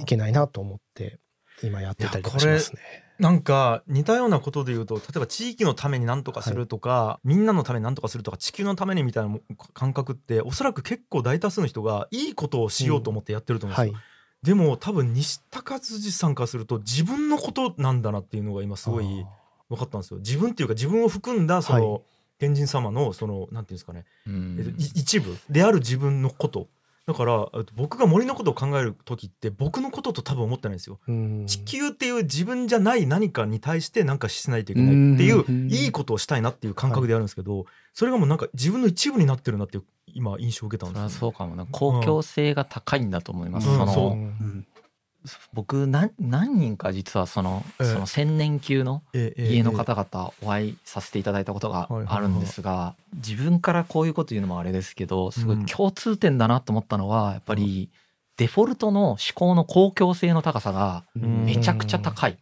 [0.00, 1.18] いけないなと思って
[1.62, 2.80] 今やってたりとかしますね。
[3.18, 9.40] なんか似たようなことで言うと例えば地域のために何とかするとか、みんなのために何とかするとか地球のためにみたいなも
[9.74, 13.92] 感覚っておそらく結構大多数の人がいいことをしようと思ってやってると思うんですよ。
[13.92, 14.02] はい、
[14.42, 19.24] でも多分西高辻さんからすると自分のことなんだなっていうのが今すごい
[19.72, 20.18] 分かったんですよ。
[20.18, 22.02] 自分っていうか自分を含んだその、はい。
[22.38, 24.56] 天神様のそのなんていうんですかね、うん。
[24.58, 26.68] えっとい一部である自分のこと。
[27.06, 30.98] だからえっと僕が森のことを考える時って僕のことと多分思ってないんですよ。
[31.08, 31.46] うん。
[31.46, 35.70] 地球っていう自分じゃない何かに対して何かしないといけないっていううん。
[35.70, 41.66] いいことをしたいなっていう感覚でやるんですけど、それがもうなんか自分の一部になってるなっていう今印象を受けたんですよ、そうかもな。
[41.66, 43.76] 公共性が高いんだと思います、うん。
[43.76, 44.10] そのそう。
[44.10, 44.66] うん
[45.52, 47.86] 僕何何人か実はその,、ええ。
[47.86, 57.90] その千年級のええ家の方々お会いさせていただいたことがあるんですが自分からこういうこと言うのもあれですけどすごい共通点だなと思ったのはやっぱり
[58.38, 61.44] デフォルトの思考の公共性の高さがうん。
[61.44, 62.38] めちゃくちゃ高い。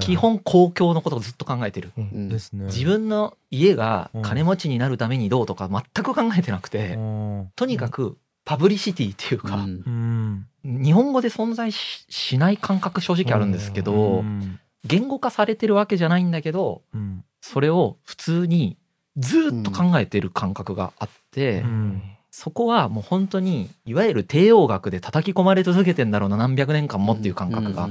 [0.00, 1.92] 基本公共のことをずっと考えてる。
[1.98, 2.04] うん。
[2.04, 2.28] うん。
[2.28, 2.66] ですね。
[2.66, 4.22] 自分の家がうん。
[4.22, 7.52] 金持ちになるためにどうとか全く考えてなくてうん。
[7.56, 8.16] とにかく
[8.46, 9.82] パブリシティっていうかうん。
[9.86, 14.58] うん日本語で存在ししない感覚正直あるんですけうどん。
[14.84, 17.24] 言語化されてるわけじゃないんだけどうん。
[17.40, 18.78] それを普通に
[19.16, 22.02] ずっと考えてる感覚があって、うん。
[22.30, 27.88] そこはもう本当にいわゆる帝王学で叩き込まれ続けてんだろうな何百年間もっていう感覚が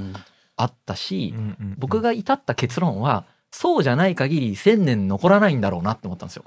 [0.56, 1.34] あったし、
[1.76, 3.24] 僕が至った結論は
[3.58, 6.44] そうじゃない限り1,000年残らないんだろうなって思ったんですよ。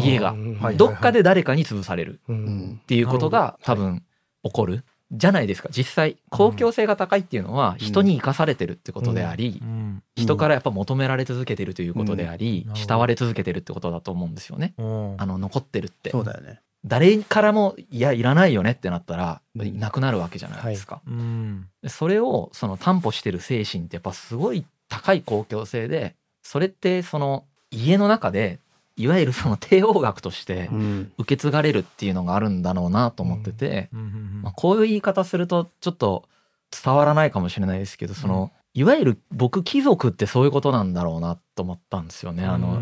[0.00, 0.34] 家が。
[0.74, 2.20] どっかで誰かに潰される。
[2.28, 2.80] うん。
[2.82, 4.02] っていうことが多分
[4.42, 4.82] 起こる。
[5.12, 5.68] じゃないですか。
[5.70, 10.02] 実際公共性が高いっていうのは人に生かされてるってことであり、うん。
[10.16, 12.74] 人からやっぱ求められ続けてるということであり、うん。
[12.74, 14.72] 慕われ続けてるってことだと思うんですよね。
[14.78, 15.14] うん。
[15.18, 16.08] あの残ってるって。
[16.08, 16.62] そうだよね。
[16.86, 19.66] 誰からもいやいらないよねってなったらうん。
[19.66, 21.02] いなくなるわけじゃないですか。
[21.06, 21.68] うん。
[21.82, 28.60] でそれをその担保してる精神ってやっぱすごい高い公共性でそれってその家の中で
[28.96, 31.12] いわゆるその帝王学としてうん。
[31.18, 36.24] 受け継がれるっていうのがあるんだろうなと思ってて、まあ、こういう言い方するとちょっと
[36.70, 42.44] 伝わらないかもしれないですけどその、いわゆる僕貴族ってそういうことなんだろうなと思ったんですよね。
[42.44, 42.80] あの、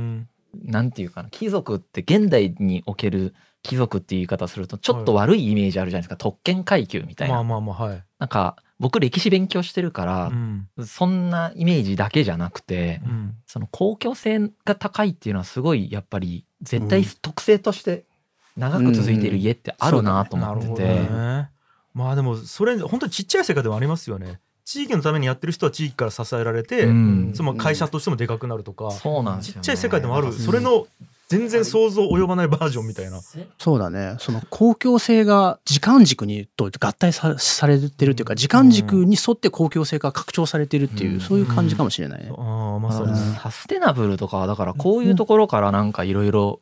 [0.93, 8.05] ていうかな貴族って現代における貴族っていう言い方するとちょっと悪いイメージあるじゃないですか、特権階級みたいな、まあまあまあはい。
[8.19, 13.35] なんか僕歴史勉強してるからう、んそんなイメージだけじゃなくて、うん。
[13.47, 18.05] その公共性が高いっていうのはすごいやっぱり絶対特性として
[18.57, 21.09] 長く続いている家ってあるなと思ってて、
[21.95, 24.41] まあでもそれ本当にちっちゃい世界でもありますよね。
[24.67, 27.33] 地域のためにやってる人は地域から支えられて、うん。
[27.35, 30.33] その会社としてもでかくなるとか、そうなんですよ、ね、ちっちゃい世界でもある、うん。
[30.33, 30.87] それの
[31.39, 33.21] 全然想像及ばないバージョンみたいな。
[33.59, 34.17] そうだね。
[34.19, 41.21] その公共性が時間軸にと合体さされてるというか時間軸に沿って公共性が拡張されてるっていう、うん。
[41.21, 42.31] そういう感じかもしれないね。
[42.37, 46.61] ああまさに、そうサステナブルとかはだからこういうところからなんかいろいろ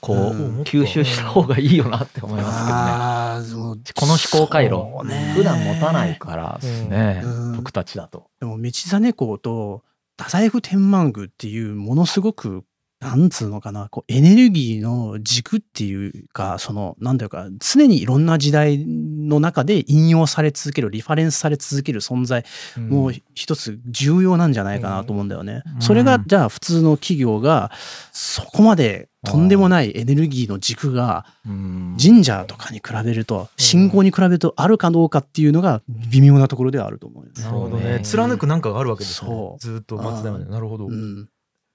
[0.00, 0.62] こううん。
[0.62, 3.74] 吸収した方がいいよなって思いますけどね。
[3.74, 3.94] う。
[3.94, 4.86] この思考回路
[5.34, 7.56] 普段持たないからですね、うん。
[7.56, 8.28] 僕たちだと。
[8.40, 9.82] でも道真公と
[10.16, 12.64] 太宰府天満宮っていうものすごく
[13.04, 22.46] なんつうのかなこうエネルギーの軸っていうかそのなんだいうか常にいろんな時代の中で引用され続けるリファレンスされ続ける存在
[22.78, 25.62] もう一つ重要なんじゃないかなと思うんだよね。
[25.74, 25.82] うん。
[25.82, 27.70] それがじゃあ普通の企業が
[28.12, 31.96] そこまでとんでもないエネルギーの軸がうん。
[32.02, 37.30] 神社とかに比べると信仰に比べるとあるかどうかっていうのが微妙なところではあると思うよ。
[37.36, 37.42] ね。
[37.42, 38.00] なるほどね。
[38.02, 39.56] 貫くなんかがあるわけですね。
[39.58, 41.28] ずーっと松田山でなるほど、いうん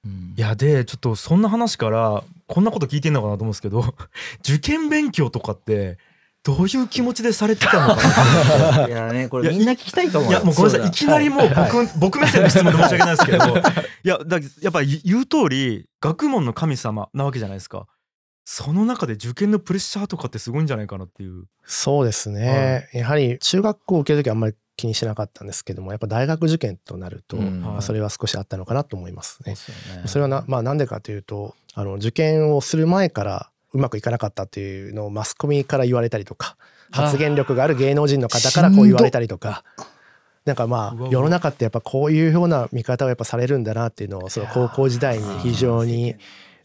[0.05, 0.33] うん。
[0.37, 3.83] やでちょっとそんな話からこんなこと聞いてんのかなと思うんですけど
[4.41, 5.97] 受験勉強とかって
[6.41, 8.01] どういう気持ちでされてたのか
[8.81, 8.87] な？
[8.87, 10.87] いやねこれみんな聞きたいと思ういやもうごめんなさい。
[10.87, 13.57] いきなりもう僕,、僕目線の質問で申し訳ないですけど
[14.03, 17.87] いやだやっぱ言う通り学問の神様なわけじゃないですか
[18.51, 21.45] その中で受験のプレッシャーとかってすごいんじゃないかなっていう。
[21.65, 27.61] そうですね、やはり中学校を受ける時はあんまり気にしなかったんですけどもやっぱ大学受験となると、うん。
[27.61, 29.53] まあそれは少しあったのかなと思いますね。
[29.53, 30.07] そね。
[30.07, 36.57] それはな、まあ、なんでかというとあの受験をする前からうまくいかなかったっていうのをマスコミから言われたりとか
[36.89, 39.63] 発言力がある芸能人の方からこう言われたりとか。
[40.45, 46.15] なんかまあ世の中ってやっぱこういうような見方をやっぱされるんだなっていうのをその高校時代に非常に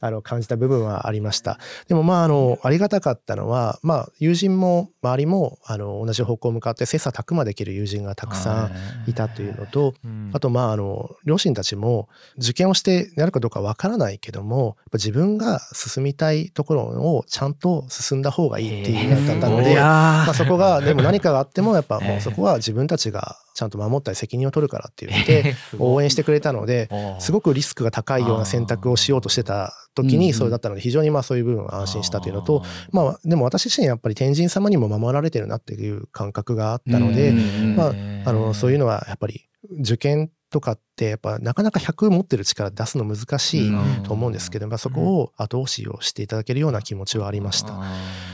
[0.05, 1.59] あの感じた部分はありました。
[1.88, 8.71] でもまああのありがたかったのはまあ友人も周りもあの同じ方向向かって切磋琢磨できる友人がたくさ
[9.07, 10.31] んいたというのとうん。
[10.35, 26.88] あとまああの両親たちも受験をしてやるかどうかわからないけども自分が進みたいところをちゃんと進んだ方がいいっていうだったので、まあ、そこがでも何かがあってもやっぱもうそこは自分たちがちゃんと守ったり責任を取るからって言って応援してくれたので
[27.21, 37.95] すごくリスクが高いような選択をしようとしてた時にそれだったので非常にまあそういう部分は安心したというのとまあでも私自身やっぱり天神様にも守られてるなっていう感覚があったので、うんまあ
[38.27, 39.49] あのそういうのはやっぱり
[39.81, 43.73] 受験とかってやっぱなかなか100持ってる力出すの難しい
[44.05, 47.81] と思うんですけど、まあ、そこを後押しをしていただけるような気持ちはありました。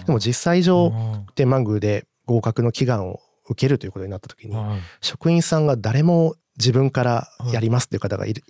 [0.06, 0.92] でも実際上
[1.35, 4.80] 天満宮で合格の祈願を受けるということになった時にはい。
[5.00, 8.44] 職員さんが誰も自分からやりますっていう方がいる、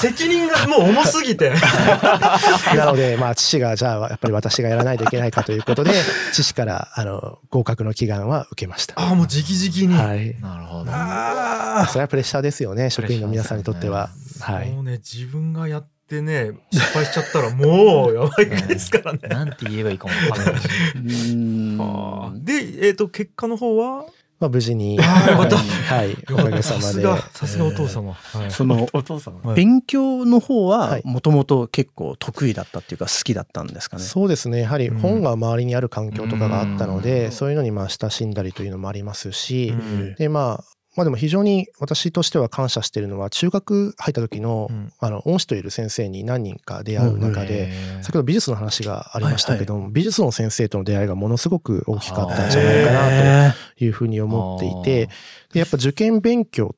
[0.00, 1.52] 責任がもう重すぎて。
[2.74, 5.92] なのでまあ父がじゃあやっぱり私がやらないといけないかということで
[6.32, 8.94] 父からあの合格の祈願は受けました。
[8.96, 10.90] ああもう直々に、はい、なるほど。
[10.90, 14.10] あそれはプレッシャーですよね職員の皆さんにとっては。
[14.40, 14.70] はい。
[14.70, 19.20] あもうね自分がやってね失敗しちゃったらもうやばいですからね。
[19.28, 20.54] なんて言えばいいかもわかんない
[22.44, 24.04] で、えー、と結果の方は？
[24.40, 26.82] まあ、無事に、はい、おかげさまで。
[26.82, 28.50] さすがさすがお父様、はい。
[28.50, 29.40] そのお父様。
[29.42, 29.56] はい。
[29.56, 31.02] 勉強の方ははい。
[31.04, 34.02] もともと結構得意だったっていうか好きだったんですかね。
[34.02, 34.62] そうですね。
[34.62, 34.98] やはりうん。
[34.98, 37.32] 本が周りにある環境とかがあったので、うん。
[37.32, 40.14] そういうのにまあ親しんだりというのもありますし、うん。
[40.16, 40.64] でまあ
[40.96, 44.92] まあでも非常に私としては感謝しているのは中学入った時の,、うん。
[45.00, 55.08] あの恩師といる先生に何人か出会う中で、先ほど美術の話がありましたけども、美術の先生との出会いがものすごく大きかったんじゃないかなへというふうに思っていて
[55.52, 56.74] でやっぱ受験勉強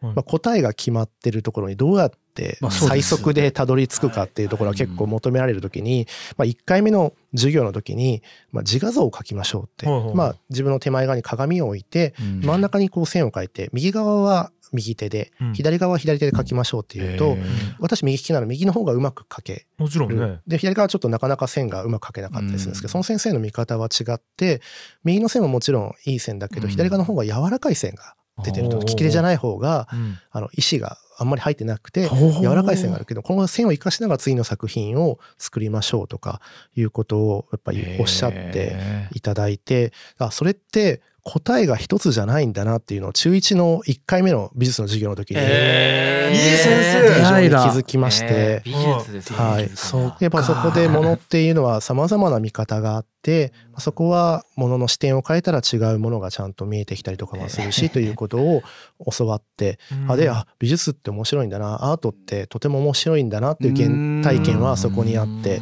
[0.00, 15.54] まあ、答えが決まってるところにどうやって最速でたどり着くかっていうところは結構求められる時に、まあ、1回目の授業の時に、まあ、自画像を描きましょうって、まあ、自分の手前側に鏡を置いて真ん中にこう線を描いて右側は右手でうん。
[15.54, 17.36] 左側は左手で描きましょうっていうと、
[17.78, 20.16] 私右利きなら右の方がうまく描けもちろんね。
[20.16, 20.42] る。
[20.46, 22.92] で左側はちょっとなかなか線がうまく描けなかったりするんですけど、うん。
[22.92, 24.60] その先生の見方は違って
[25.04, 26.70] 右の線はもちろんいい線だけど、うん。
[26.70, 30.18] 左側の方が柔らかい線が出てると利き手じゃない方がうん。
[30.30, 36.42] あの石があんまり入ってなくて柔らかい線があるけどこの線を生かしながら次の作品を作りましょうとか
[36.76, 38.76] いうことをやっぱりおっしゃって
[39.14, 46.32] いただいてあそれって答えが一つじゃないんだなっていうのを中1の1回目の美術の授業の時にへー。
[46.32, 48.62] いい先生非常に気づきまして。
[48.64, 49.36] 美術ですね。
[49.36, 49.68] はい。
[49.74, 50.16] そう。
[50.20, 58.62] やっぱそこで物っていうのは様々な見方があってそこは物の視点を変えたら違うものがちゃんと見えてきたりとかもするしということを
[59.10, 60.12] 教わってうん。
[60.12, 61.90] あであ美術って面白いんだな。
[61.90, 65.60] アートってとても面白いんだなっていう原体験はそこにあって。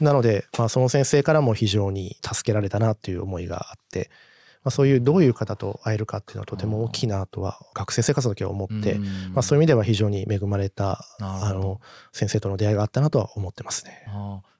[0.00, 4.10] なので、まあ、その先生からも非常に助けられたなっていう思いがあって
[4.64, 11.80] まあ、そういうどういう方と会えるかっていうのはとても大きいなとは学生生活の時は思って、うんまあ、そういう意味では非常に恵まれたあの
[12.12, 14.06] 先生との出会いがあったなとは思ってますね。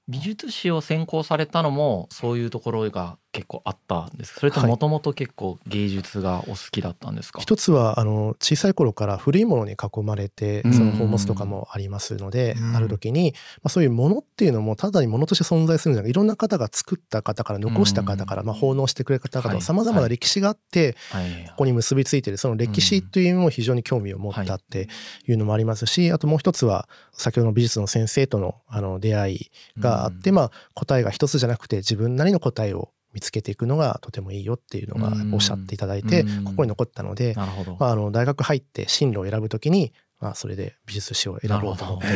[0.09, 4.41] 美術史を専攻されたのもそういうところが結構あったんですか？
[4.41, 4.69] それとはい。
[4.69, 10.73] もともと結構芸術がお好きだったんですか、一つはあの小さい頃から古いものに囲まれてうん。
[10.75, 12.77] その宝物とかもありますので、うん。
[12.77, 18.49] ある時に、まあ、そういうものっていうのもただにものとして存在するんじゃなくていろんな方が作った方から残した方から、うん。
[18.49, 19.63] まあ、奉納してくれた方はい。
[19.63, 21.47] さまざまな歴史があって、はい。
[21.49, 24.89] ここに結びついているその歴史というのも非常に興味を持ったって
[25.27, 30.37] いうのもありますし、あともう一つは先ほどの美術の先生とのあの出会いがあって、うん。
[30.37, 35.35] まあ答えが一つじゃなくて自分なりの答えを見つけていくのがとてもいいよっていうのがうん。
[35.35, 36.45] おっしゃっていただいて、うん。
[36.45, 37.49] ここに残ったので、あ、
[37.79, 42.07] あの大学入って進路を選ぶときに、まあ、それで美術史を選ぼうと思って。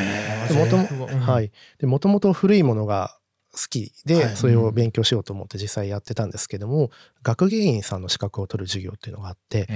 [0.49, 0.79] でもと
[1.87, 3.19] もともと古いものが
[3.53, 4.37] 好きで、はい。
[4.37, 6.91] それを勉強しようと思って実際やってたんですけども
[7.23, 9.67] 学芸員さんの資格を取る授業っていうのがあって、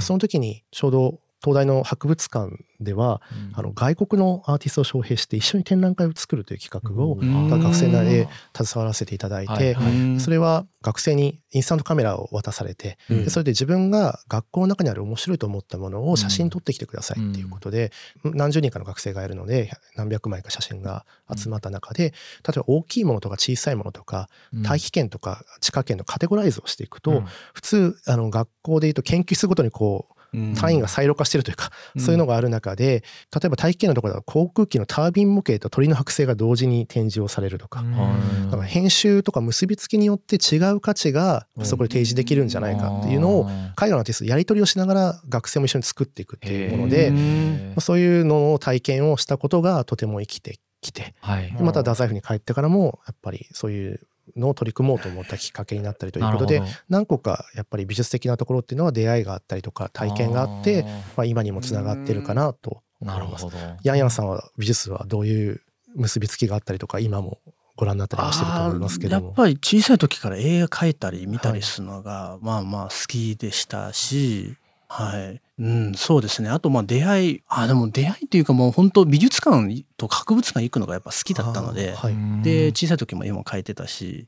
[0.00, 3.58] その時にちょうど東大の博物館ではうん。
[3.58, 7.48] あの外国のアーティストを招聘して一緒に展覧会を作るという企画をうん。
[7.48, 9.92] 学生なりであ携わらせていただいて、はいはい。
[9.92, 10.20] うん。
[10.20, 13.24] それは学生にインスタントカメラを渡されて、うん。
[13.24, 17.92] でそれで自分が学校の中にある面白いと思ったものを写真撮ってきてくださいっていうことで、
[18.24, 24.62] 何十人かの学生がいるので何百枚か写真が集まった中で、例えば大きいものとか小さいものとかうん。
[24.62, 27.24] 大気圏とか地下圏のカテゴライズをしていくと、うん。
[27.54, 30.19] 普通あの学校でいうと研究室ごとにこううん
[30.56, 32.02] 単位がサイロ化してるというか、うん。
[32.02, 33.02] そういうのがある中で
[33.34, 38.44] 例えば大気圏のところでは航空機のタービン模型と鳥の剥製が同時に展示をされるとか、はい。
[38.46, 43.44] だから編集とか結びつきによって違う価値がそこで提示できるんじゃないかっていうのを
[43.76, 51.52] 海外のアーティストとやり取りをしながら学生も一緒に作っていくっていうものへでーそういうのを体験をしたことがとても生きてきてはい。
[51.52, 54.00] でまた太宰府に帰ってからもやっぱりそういう
[54.36, 60.84] のを取り組もうと思ったきっかけになったりということで何個かやっぱり美術的なところっていうのは出会いがあったりとか体験があって
[61.16, 63.46] まあ、今にもつながってるかなと思ます。
[63.46, 65.62] ないるほどヤンヤンさんは美術はどういう
[65.94, 67.38] 結びつきがあったりとか今も
[67.76, 74.56] ご覧になったりはしてると思いますけどやっぱり小さい時から映画描いたり見たりするのが、まあまあ好きでしたし、
[74.88, 75.40] はい。
[75.60, 76.48] うん、そうですね。
[76.48, 82.14] あとまあ出会い、あ、でも出会いっていうかもう本当美術館と博物館行くのがやっぱ好きだったので、はい。
[82.42, 84.26] で、小さい時も絵も描いてたし、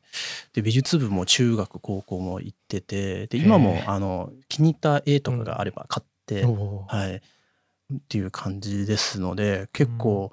[0.52, 6.96] で、美術部も中学、高校も行ってて、で、今もあの、気に入った絵とかがあれば買って、おー。
[6.96, 7.16] はい。
[7.16, 7.20] っ
[8.08, 10.32] ていう感じですので、結構、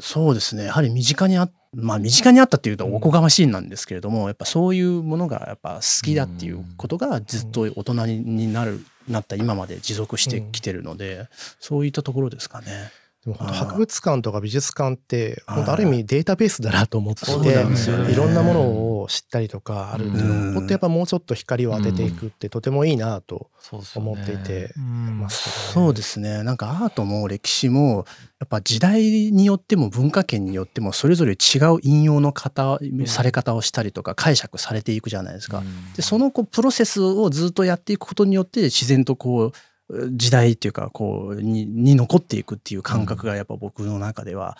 [0.00, 0.64] そうですね。
[0.64, 11.28] やはり身近にあ、まあ身近にあったっていうとおこがましいなんですけれども、やっぱそういうものがやっぱ好きだっていうことがずっと大人になる、なった今まで持続してきてるので、
[11.60, 12.90] そういったところですかね。
[13.24, 18.60] でも博物館とか美術館ってはい本当ある意味データベースだなと思っていろんなもの
[19.02, 23.50] を知ったりとかあるっていううんのを本当やっぱもうちょっと光を当てていくってとてもいいなと
[23.94, 24.74] 思っていて
[25.72, 26.42] そうですね。
[26.42, 28.04] なんかアートも歴史も、
[28.40, 35.58] やっぱ時代によっても文化圏によってもそれぞれ違う引用の方、され方をしたりとか解釈されていくじゃないですか。
[35.58, 35.92] うん。
[35.94, 39.52] でそのこうプロセスをずっとやっていくことによって自然とこう
[40.12, 44.56] 時代っていうかこうにに残っていくっていう感覚がやっぱ僕の中では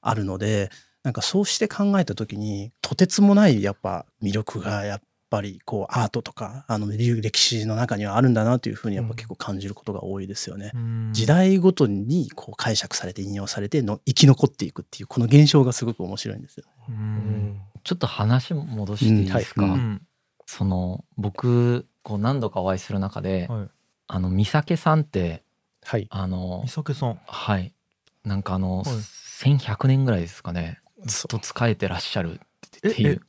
[0.00, 0.70] あるので、
[1.02, 10.70] なんかそうして考えた時にとてつもないやっぱ魅力がやっぱりこうアートとかあの歴史の中にはあるんだなというふうにやっぱ結構感じることが多いですよね。
[10.74, 11.10] うん。
[11.12, 16.64] 時代ごとにこう解釈されて引用されての生き残っていくっていうこの現象がすごく面白いんですよ。
[16.88, 16.98] ううん。
[16.98, 19.70] んちょっと話戻していいですか、うん。
[19.70, 19.80] はい。
[19.80, 20.02] うん
[20.48, 23.68] その僕こう何度かお会いする中で、はい
[24.08, 25.42] あの味酒さんって
[25.84, 26.06] はい。
[26.10, 27.20] あの味酒さん。
[27.26, 27.72] はい。
[28.24, 28.86] なんかあの、はい。
[28.86, 30.80] 1100年ぐらいですかね。
[31.04, 32.40] ずっそと仕えてらっしゃる
[32.82, 33.20] えっていう。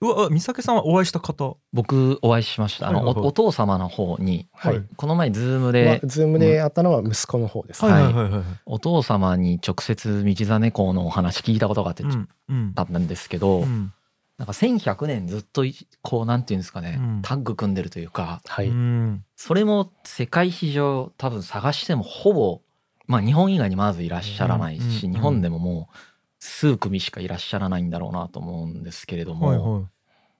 [0.00, 1.56] うわ味酒さんはお会いした方？
[1.72, 2.88] 僕お会いしました。
[2.88, 3.24] あの、はいはいはい。
[3.24, 4.74] おお父様の方にはい。
[4.74, 7.84] はいこの前ズームまであズームであったのは息子の方です。
[7.84, 8.30] ねはいはいはい。
[8.30, 8.42] はい。
[8.66, 12.74] お父様に直接道真公のお話聞いたことがあってうんうん。
[12.74, 13.92] とあったんですけど、うん
[14.38, 17.22] なんか1100年ずっといこうなんていうんですかね、うん。
[17.22, 18.40] タッグ組んでるというか。
[18.46, 18.68] はい。
[18.68, 19.24] うん。
[19.36, 22.60] それも世界史上多分探してもほぼ
[23.06, 25.14] まあ日本以外にまずいらっしゃらないし、うんうん。
[25.14, 25.96] 日本でももう
[26.40, 29.84] 数組しかいらっしゃらないんだろうなと思うんですけれども、はいはい。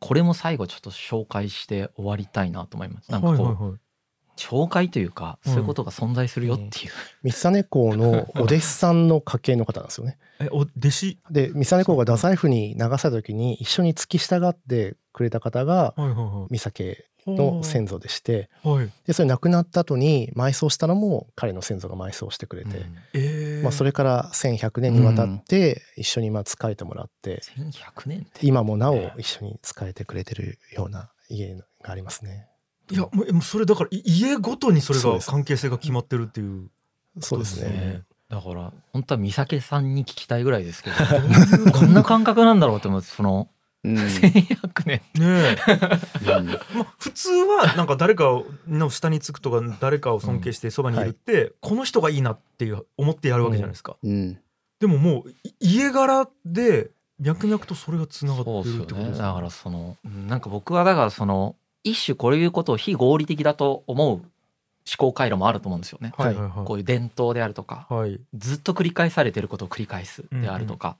[0.00, 3.12] これも最後ちょっと紹介して終わりたいなと思います。
[3.12, 3.78] なんかこう、はいはいはい
[4.36, 5.52] 紹介というかうん。
[5.52, 6.88] そういうことが存在するよってい
[7.24, 10.18] う、三実公のお弟子さんの家系の方なんですよね。
[10.40, 11.18] えお弟子？
[11.30, 16.14] で三実公が太宰府に流された時に一緒に付き従ってくれた方が三
[16.72, 18.90] 家はいの先祖でしてはい。
[19.06, 22.96] でそれ亡くなった後に埋葬したのも彼の先祖が埋葬してくれて、うん。
[23.14, 23.62] えー。
[23.62, 28.46] まあ、それから1100年にわたって一緒にまあ仕えてもらって、1100年って。
[28.46, 32.48] 今もなお一緒に仕えてくれてるような家がありますね。
[32.90, 36.68] いやもうそれだからい家ごとにそれが関係性が決まってるっていう
[37.20, 37.70] そうですね。
[37.70, 40.96] ねだから本当は美咲さんに聞きたいぐらいですけど
[41.70, 43.48] どんな感覚なんだろうって思うその
[43.84, 43.96] うん。
[43.96, 45.56] 1100年ね。
[46.24, 46.32] え。
[46.38, 46.46] うん。
[46.46, 54.38] まあ、普通はなんか誰かの下につくとか誰かを尊敬してそばにいるって、この人がいいなっていう思ってやるわけじゃないですか、うん。
[54.80, 59.18] でももうい家柄で脈々とそれがつながってるってことですね。
[59.18, 61.54] だからそのうんなんか僕はだからその
[61.84, 64.22] 一種こういうことを非合理的だと思う思
[64.98, 66.12] 考回路もあると思うんですよね。
[66.16, 66.34] はい。
[66.34, 67.86] はいはいこういう伝統であるとか。
[67.88, 68.20] はい。
[68.34, 70.98] ずっと繰り返されてることを繰り返すであるとか、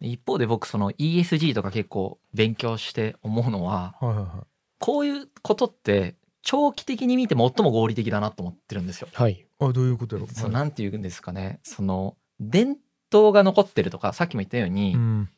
[0.00, 4.46] 一方で僕その ESG とか結構勉強して思うのははいはいはい。
[4.78, 9.08] こういうことって長期的に見て最も合理的だなと思ってるんですよ。
[9.12, 9.44] はい。
[9.60, 11.60] あどういうことやろそのなんていうんですかね。
[11.62, 12.78] その伝
[13.12, 15.28] 統が残ってるとかさっきも言ったように、うん。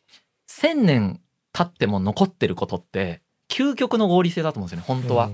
[0.49, 1.21] 1,000年
[1.53, 3.21] 経っても残ってることって
[3.53, 5.29] 究極の合理性だと思うんですよね本当は。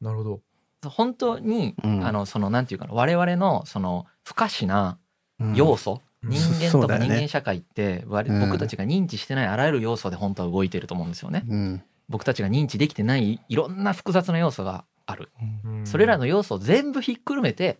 [0.00, 0.40] なるほど
[0.90, 2.04] 本当に、うん。
[2.04, 4.98] あのそのなんていうかな我々のその不可視な
[5.40, 5.54] うん。
[5.54, 6.30] 要素、うん。
[6.30, 8.40] 人間とか人間社会って我うん。
[8.40, 11.44] 僕たちが認知してないあらゆる要素で本当は動いてると思うんですよね。
[11.48, 11.82] うん。
[12.08, 15.30] 僕たちが認知できてないいろんな複雑な要素がある。
[15.64, 15.86] うん。
[15.86, 17.78] それらの要素を全部ひっくるめて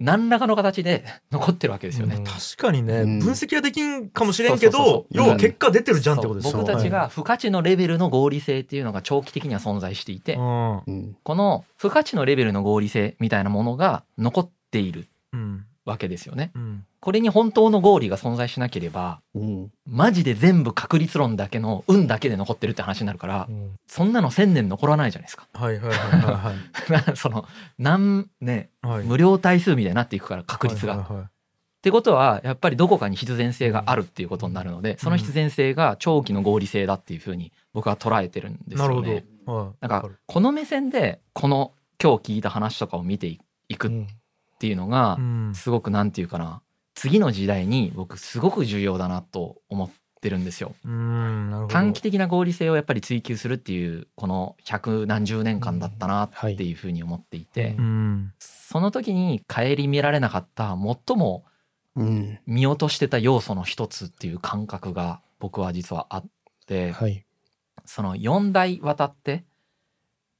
[0.00, 2.16] 何らかの形で 残ってるわけですよね。
[2.16, 2.24] うん。
[2.24, 3.18] 確かにね、うん。
[3.18, 10.82] 分析はできんかもしれんけど要は結果出てるじゃんってことです僕たちが不価値のレベルの合理性っていうのが長期的には存在していて、こ
[11.26, 15.08] の不価値のレベルの合理性みたいなものが残っている。
[15.32, 16.52] うんわけですよね。
[16.54, 16.84] うん。
[17.00, 19.72] これに本当の合理が存在しなければうん。
[19.86, 23.48] マジで全部確率論だけの運だけで残ってるって話になるから
[23.86, 25.48] そんなの1,000年残らないじゃないですか。
[25.52, 27.46] はいはいはいは その
[27.78, 29.04] 何ねいはい。
[29.04, 30.96] 無料対数みたいになっていくから確率が。
[30.96, 31.26] はいはいはい。
[31.78, 39.24] ってことはやっぱりどこかに必然性があるっていうことになるのでその必然性が長期の合理性だっていうふうに僕は捉えてるんですなるほよね。
[39.46, 41.72] ど、はい、なんかこの目線でこの
[42.02, 44.06] 今日聞いた話とかを見ていくっ
[44.58, 45.52] うんていうのがうん。
[45.54, 46.62] すごくなんていうかな
[46.94, 49.90] 次の時代に僕すごく重要だなと思っ
[50.20, 50.74] てるんですよ。
[51.68, 57.76] 短期的な合理性をやっぱり追求するっていうこの百何十年間だったなっていうふうに思っていて、
[58.40, 61.44] その時に顧みられなかった最も
[61.94, 62.38] うん。
[62.46, 66.24] 見落としてた要素の一つっていう感覚が僕は実はあっ
[66.66, 67.24] て、はい。
[67.84, 69.44] その4代渡って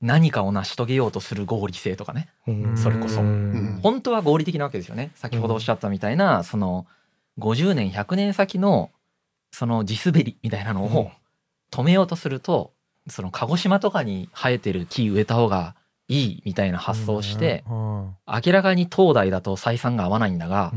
[0.01, 2.29] 何かを成し遂げようとする合理性とかね。
[2.47, 2.77] うん。
[2.77, 3.21] それこそ。
[3.21, 3.81] うん。
[3.83, 5.11] 本当は合理的なわけですよね。
[5.15, 6.87] 先ほどおっしゃったみたいな、その
[7.39, 8.91] 50年100年先の
[9.51, 11.11] その地滑りみたいなのを
[11.71, 12.73] 止めようとすると
[13.09, 15.75] その鹿児島とかに生えてる木植えた方が
[16.09, 18.17] いいみたいな発想をして、うん。
[18.27, 20.73] 明らかに東大だと採算が合わないんだが、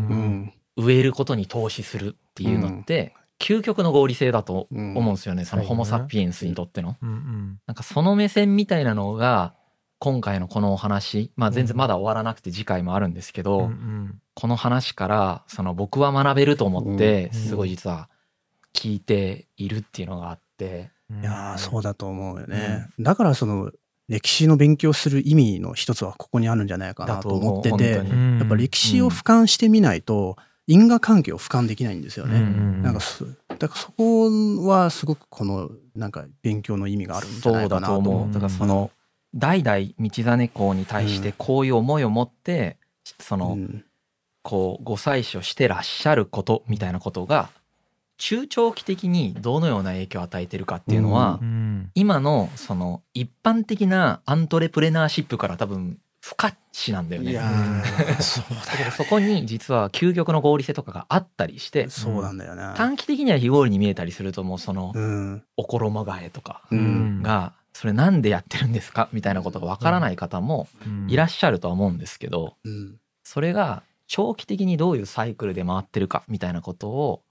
[0.76, 6.96] 植えることに投資するっていうのって、究極の合理性だと思うんですよね、そのはいホモ・サピエンスにとっての。
[7.02, 7.60] うんうん。
[7.66, 9.56] なんかその目線みたいなのが
[10.00, 14.22] 今回のこのお話まあ全然まだ終わらなくて次回もあるんですけど、うんうん。
[14.36, 17.40] この話からその僕は学べると思ってうん。
[17.40, 18.10] すごい実は
[18.74, 23.72] 聞いているっていうのがあって、いやーそうだと思うよね、だからその
[24.08, 30.38] 歴史の勉強する意味の一つはここにあるんじゃないかなと思っててやっぱ歴史を俯瞰してみないと
[30.72, 32.40] 因果関係を俯瞰できないんですよね、
[32.82, 38.14] なんかそだからそこはすごくこのなんか勉強の意味があるんじゃないかなと思う。
[38.14, 38.34] そうだと思う。
[38.34, 38.92] だからその
[39.36, 42.78] 代々道真公に対してこういう思いを持って
[43.20, 43.86] そのうん。
[44.44, 47.50] こうご祭祀をしてらっしゃることみたいなことが
[48.18, 51.92] 中長期的にどのような影響を与えてるかっていうのは、うん。
[51.94, 57.32] 今のその一般的なアントレプレナーシップから多分不可視なんだよね。
[57.32, 58.46] いやだーそう
[58.78, 65.44] けどそこに実は究極の合理性とかがあったりしてそうなんだよね短期的には非合理に見えたりするともうそのうん。
[65.58, 67.22] お衣替えとかうん。
[67.24, 70.68] がそれなんでやってるんですかみたいなことがわからない方も
[71.08, 72.96] いらっしゃるとは思うんですけどうん。
[73.24, 77.24] それが長期的にどういうサイクルで回ってるかみたいなことを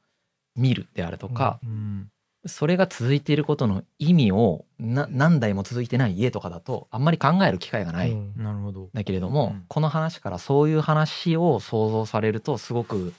[0.56, 2.10] 見るであるとかうん
[2.46, 8.12] それが続いていることの意味をな何代も続いてない家とかだとあんまり考える機会がない。
[8.12, 8.32] うん。
[8.36, 8.88] なるほど。
[8.94, 9.64] だけれども、うん。
[9.68, 13.12] この話からそういう話を想像されるとすごく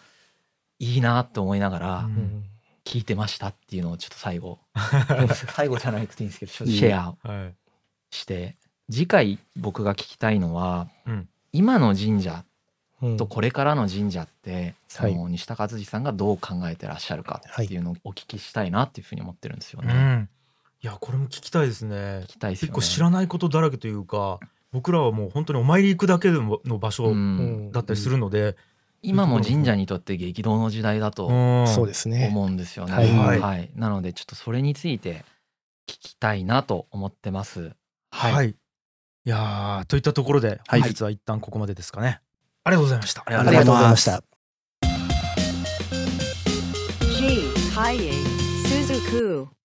[0.79, 2.15] いいなって思いながらうん。
[2.15, 2.43] うん
[2.83, 4.59] 聞いてましたっていうのをちょっと最後。
[5.53, 7.55] 最後じゃなくていいんですけどちょっとシェアはい。
[8.09, 8.57] して。
[8.89, 11.29] 次回僕が聞きたいのは、うん。
[11.53, 12.50] 今の神社うん
[13.17, 15.15] とこれからの神社って、そはい。
[15.15, 19.93] の西田和治さんがどう考えてらっしゃるかっていうのをお聞きしたいなっていうふうに思ってるんですよね。
[19.93, 20.29] うん。
[20.83, 21.95] いやこれも聞きたいですね。
[22.23, 22.75] 聞きたいですよね。
[22.75, 24.39] 結構知らないことだらけというか
[24.71, 27.71] 僕らはもう本当にお参り行くだけの場う所ん。
[27.71, 28.55] だったりするので、
[29.01, 31.67] 今も神社にとって激動の時代だとうん。
[31.67, 32.27] そうですね。
[32.27, 32.93] 思うんですよね。
[32.93, 33.03] は
[33.35, 33.39] い。
[33.39, 35.25] はい、なのでちょっとそれについて
[35.87, 37.71] 聞きたいなと思ってます。
[38.11, 38.33] はい。
[38.33, 38.49] はい。
[38.49, 38.55] い
[39.29, 40.81] やーといったところではい。
[40.81, 42.21] 本日は一旦ここまでですかね、
[42.63, 44.23] ありがとうございましたありがとうございました。
[47.17, 47.53] G.
[47.73, 48.13] Kaye
[48.67, 49.60] Suzuku.